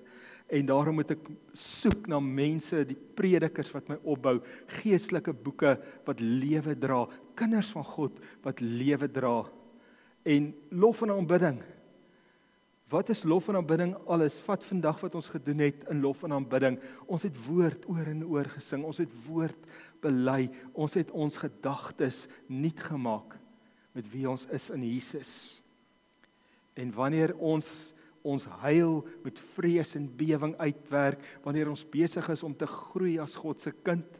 En 0.51 0.67
daarom 0.67 0.97
moet 0.99 1.13
ek 1.15 1.27
soek 1.55 2.09
na 2.11 2.19
mense, 2.19 2.83
die 2.85 2.97
predikers 3.15 3.71
wat 3.71 3.87
my 3.87 3.97
opbou, 4.03 4.39
geestelike 4.81 5.33
boeke 5.33 5.77
wat 6.07 6.23
lewe 6.23 6.75
dra, 6.75 7.05
kinders 7.39 7.71
van 7.71 7.85
God 7.87 8.17
wat 8.43 8.59
lewe 8.59 9.07
dra. 9.11 9.37
En 10.27 10.49
lof 10.75 11.05
en 11.05 11.15
aanbidding. 11.15 11.61
Wat 12.91 13.07
is 13.13 13.23
lof 13.23 13.47
en 13.47 13.61
aanbidding 13.61 13.93
alles? 14.11 14.35
Vat 14.43 14.65
vandag 14.67 14.99
wat 15.05 15.15
ons 15.15 15.31
gedoen 15.31 15.63
het 15.63 15.85
in 15.93 16.01
lof 16.03 16.25
en 16.27 16.35
aanbidding. 16.35 16.75
Ons 17.07 17.23
het 17.23 17.37
woord 17.45 17.87
oor 17.87 18.11
en 18.11 18.25
oor 18.27 18.51
gesing. 18.51 18.83
Ons 18.83 18.99
het 18.99 19.13
woord 19.23 19.71
bely. 20.01 20.49
Ons 20.73 20.97
het 20.99 21.11
ons 21.11 21.37
gedagtes 21.37 22.25
nuut 22.47 22.83
gemaak 22.89 23.37
met 23.95 24.07
wie 24.11 24.27
ons 24.29 24.45
is 24.53 24.69
in 24.73 24.83
Jesus. 24.87 25.33
En 26.79 26.93
wanneer 26.95 27.35
ons 27.37 27.93
ons 28.21 28.43
heil 28.61 28.99
met 29.23 29.39
vrees 29.55 29.95
en 29.97 30.05
bewering 30.05 30.53
uitwerk 30.61 31.23
wanneer 31.41 31.71
ons 31.71 31.85
besig 31.89 32.27
is 32.29 32.43
om 32.45 32.53
te 32.53 32.67
groei 32.69 33.15
as 33.21 33.33
God 33.33 33.57
se 33.57 33.73
kind 33.81 34.19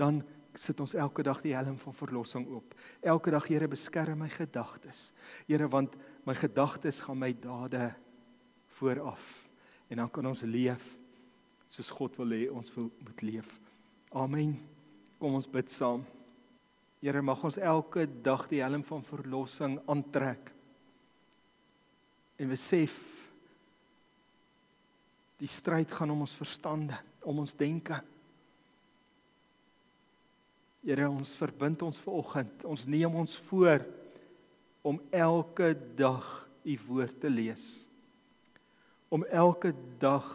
dan 0.00 0.22
sit 0.56 0.80
ons 0.80 0.94
elke 0.96 1.24
dag 1.24 1.40
die 1.44 1.54
helm 1.56 1.78
van 1.80 1.96
verlossing 1.96 2.46
op. 2.52 2.74
Elke 3.00 3.32
dag 3.32 3.46
Here 3.48 3.68
beskerm 3.68 4.20
my 4.24 4.28
gedagtes. 4.32 5.12
Here 5.48 5.68
want 5.68 5.96
my 6.28 6.36
gedagtes 6.36 7.00
gaan 7.04 7.20
my 7.20 7.32
dade 7.32 7.92
vooraf. 8.78 9.48
En 9.88 10.00
dan 10.00 10.10
kan 10.10 10.26
ons 10.32 10.44
leef 10.44 10.96
soos 11.72 11.92
God 11.92 12.20
wil 12.20 12.36
hê 12.36 12.44
ons 12.52 12.76
moet 12.76 13.24
leef. 13.24 13.48
Amen 14.12 14.71
kom 15.22 15.38
ons 15.38 15.46
bid 15.46 15.70
saam 15.70 16.02
Here 17.02 17.22
mag 17.22 17.40
ons 17.46 17.58
elke 17.58 18.04
dag 18.22 18.44
die 18.50 18.60
helm 18.62 18.82
van 18.86 19.06
verlossing 19.06 19.78
aantrek 19.90 20.50
en 22.42 22.50
besef 22.50 22.98
Die 25.42 25.50
stryd 25.50 25.90
gaan 25.90 26.12
om 26.14 26.22
ons 26.22 26.36
verstande, 26.38 26.94
om 27.26 27.40
ons 27.42 27.56
denke. 27.58 27.96
Here, 30.86 31.08
ons 31.10 31.32
verbind 31.34 31.82
ons 31.82 31.98
ver 32.02 32.14
oggend. 32.20 32.62
Ons 32.68 32.86
neem 32.86 33.14
ons 33.18 33.34
voor 33.48 33.82
om 34.86 35.00
elke 35.10 35.72
dag 35.98 36.28
u 36.62 36.76
woord 36.86 37.18
te 37.24 37.30
lees. 37.30 37.66
Om 39.10 39.26
elke 39.26 39.72
dag 40.02 40.28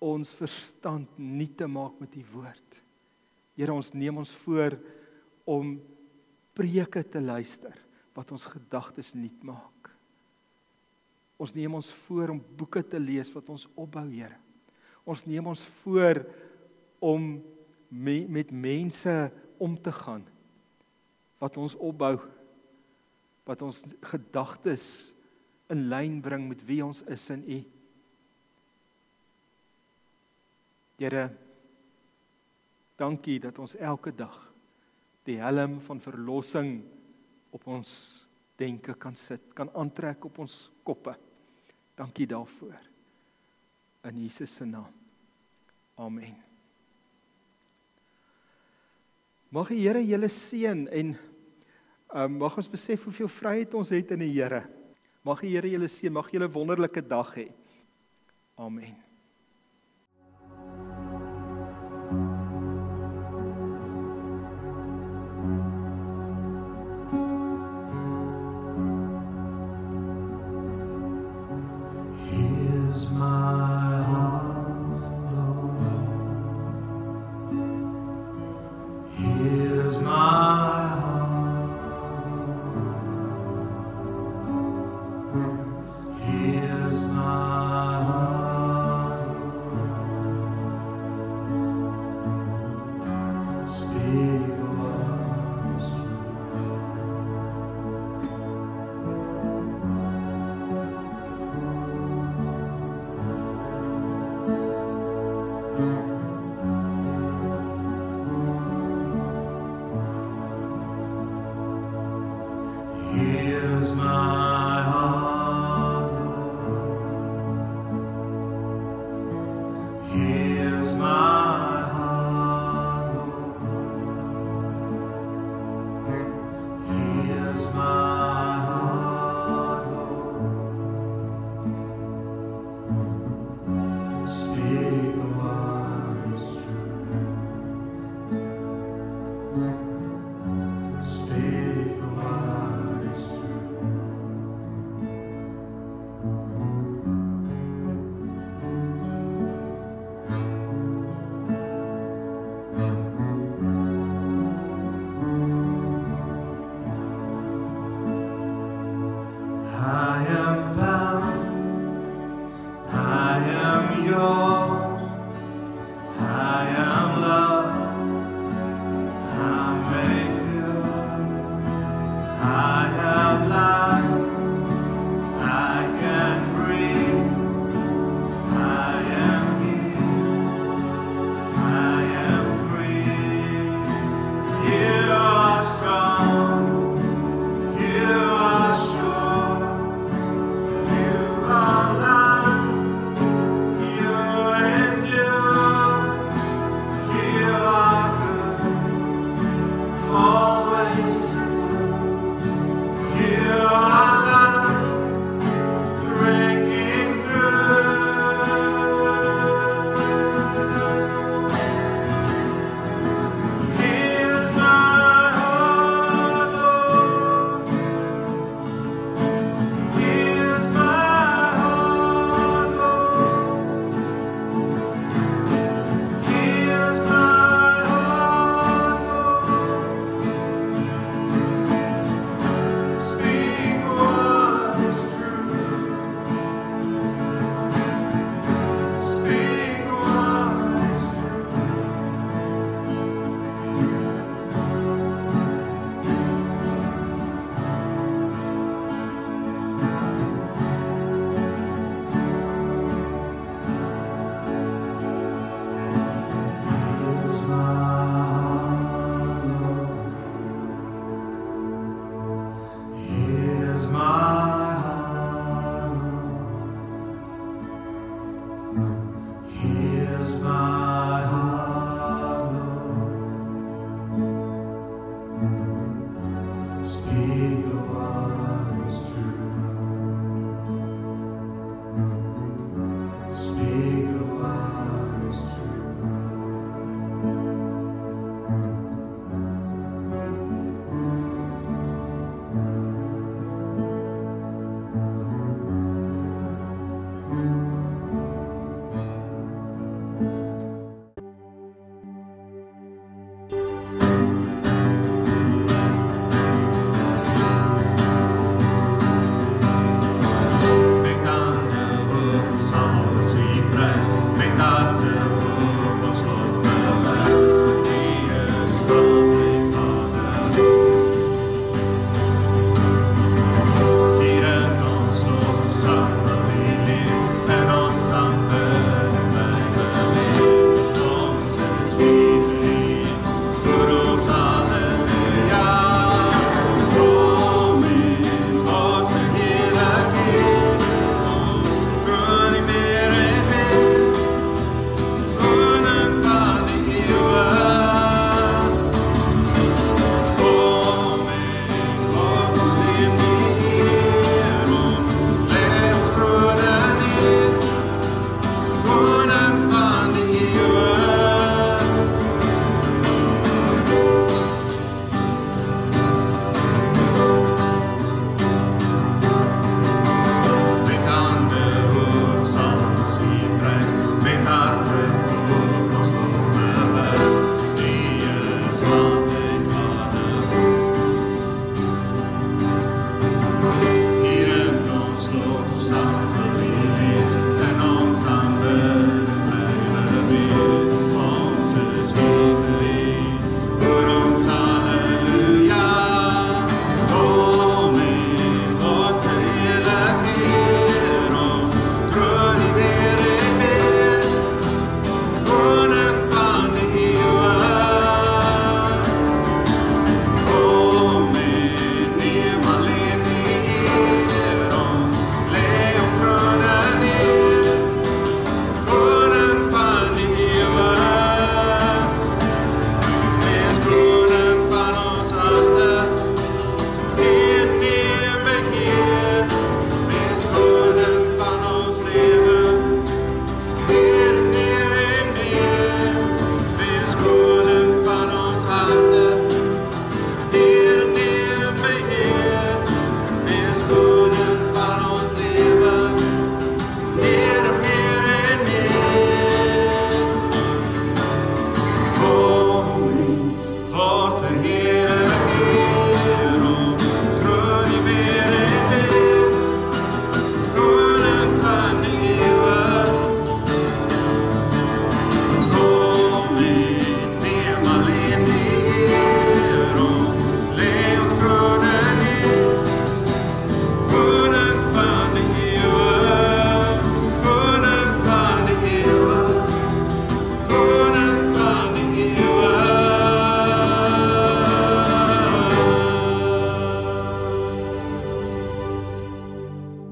ons 0.00 0.32
verstand 0.32 1.20
nuut 1.20 1.52
te 1.60 1.68
maak 1.68 2.00
met 2.00 2.16
u 2.16 2.24
woord. 2.32 2.80
Here, 3.60 3.74
ons 3.76 3.92
neem 3.92 4.16
ons 4.16 4.30
voor 4.46 4.78
om 5.44 5.74
preke 6.56 7.02
te 7.04 7.20
luister 7.20 7.76
wat 8.16 8.30
ons 8.32 8.46
gedagtes 8.48 9.12
nuut 9.12 9.42
maak. 9.44 9.90
Ons 11.40 11.52
neem 11.56 11.74
ons 11.76 11.90
voor 12.06 12.32
om 12.32 12.40
boeke 12.56 12.80
te 12.80 12.96
lees 13.00 13.28
wat 13.36 13.50
ons 13.52 13.66
opbou, 13.76 14.06
Here. 14.08 14.38
Ons 15.04 15.26
neem 15.28 15.44
ons 15.52 15.60
voor 15.82 16.22
om 17.04 17.34
me, 17.90 18.16
met 18.32 18.48
mense 18.48 19.12
om 19.60 19.76
te 19.76 19.92
gaan 19.92 20.24
wat 21.40 21.56
ons 21.60 21.76
opbou, 21.80 22.14
wat 23.48 23.62
ons 23.64 23.84
gedagtes 24.12 24.86
in 25.72 25.86
lyn 25.92 26.18
bring 26.24 26.48
met 26.48 26.64
wie 26.68 26.80
ons 26.84 27.00
is 27.12 27.28
in 27.32 27.44
U. 27.44 27.60
Here, 31.00 31.28
dankie 33.00 33.38
dat 33.40 33.58
ons 33.62 33.76
elke 33.80 34.12
dag 34.12 34.36
die 35.28 35.38
helm 35.40 35.78
van 35.84 36.00
verlossing 36.02 36.80
op 37.54 37.66
ons 37.66 37.90
denke 38.60 38.94
kan 39.00 39.16
sit, 39.16 39.52
kan 39.56 39.70
aantrek 39.76 40.24
op 40.28 40.38
ons 40.44 40.68
koppe. 40.84 41.14
Dankie 41.96 42.28
daarvoor. 42.28 42.76
In 44.08 44.22
Jesus 44.22 44.54
se 44.56 44.64
naam. 44.64 44.92
Amen. 46.00 46.36
Mag 49.50 49.72
die 49.72 49.82
Here 49.82 50.00
julle 50.04 50.30
seën 50.30 50.86
en 50.88 51.12
um, 52.14 52.38
mag 52.40 52.56
ons 52.56 52.70
besef 52.70 53.04
hoeveel 53.08 53.28
vryheid 53.28 53.74
ons 53.76 53.90
het 53.92 54.14
in 54.14 54.24
die 54.24 54.32
Here. 54.32 54.62
Mag 55.26 55.42
die 55.44 55.52
Here 55.56 55.68
julle 55.68 55.90
seën, 55.90 56.12
mag 56.14 56.30
julle 56.32 56.48
wonderlike 56.52 57.02
dag 57.04 57.34
hê. 57.36 57.50
Amen. 58.60 59.09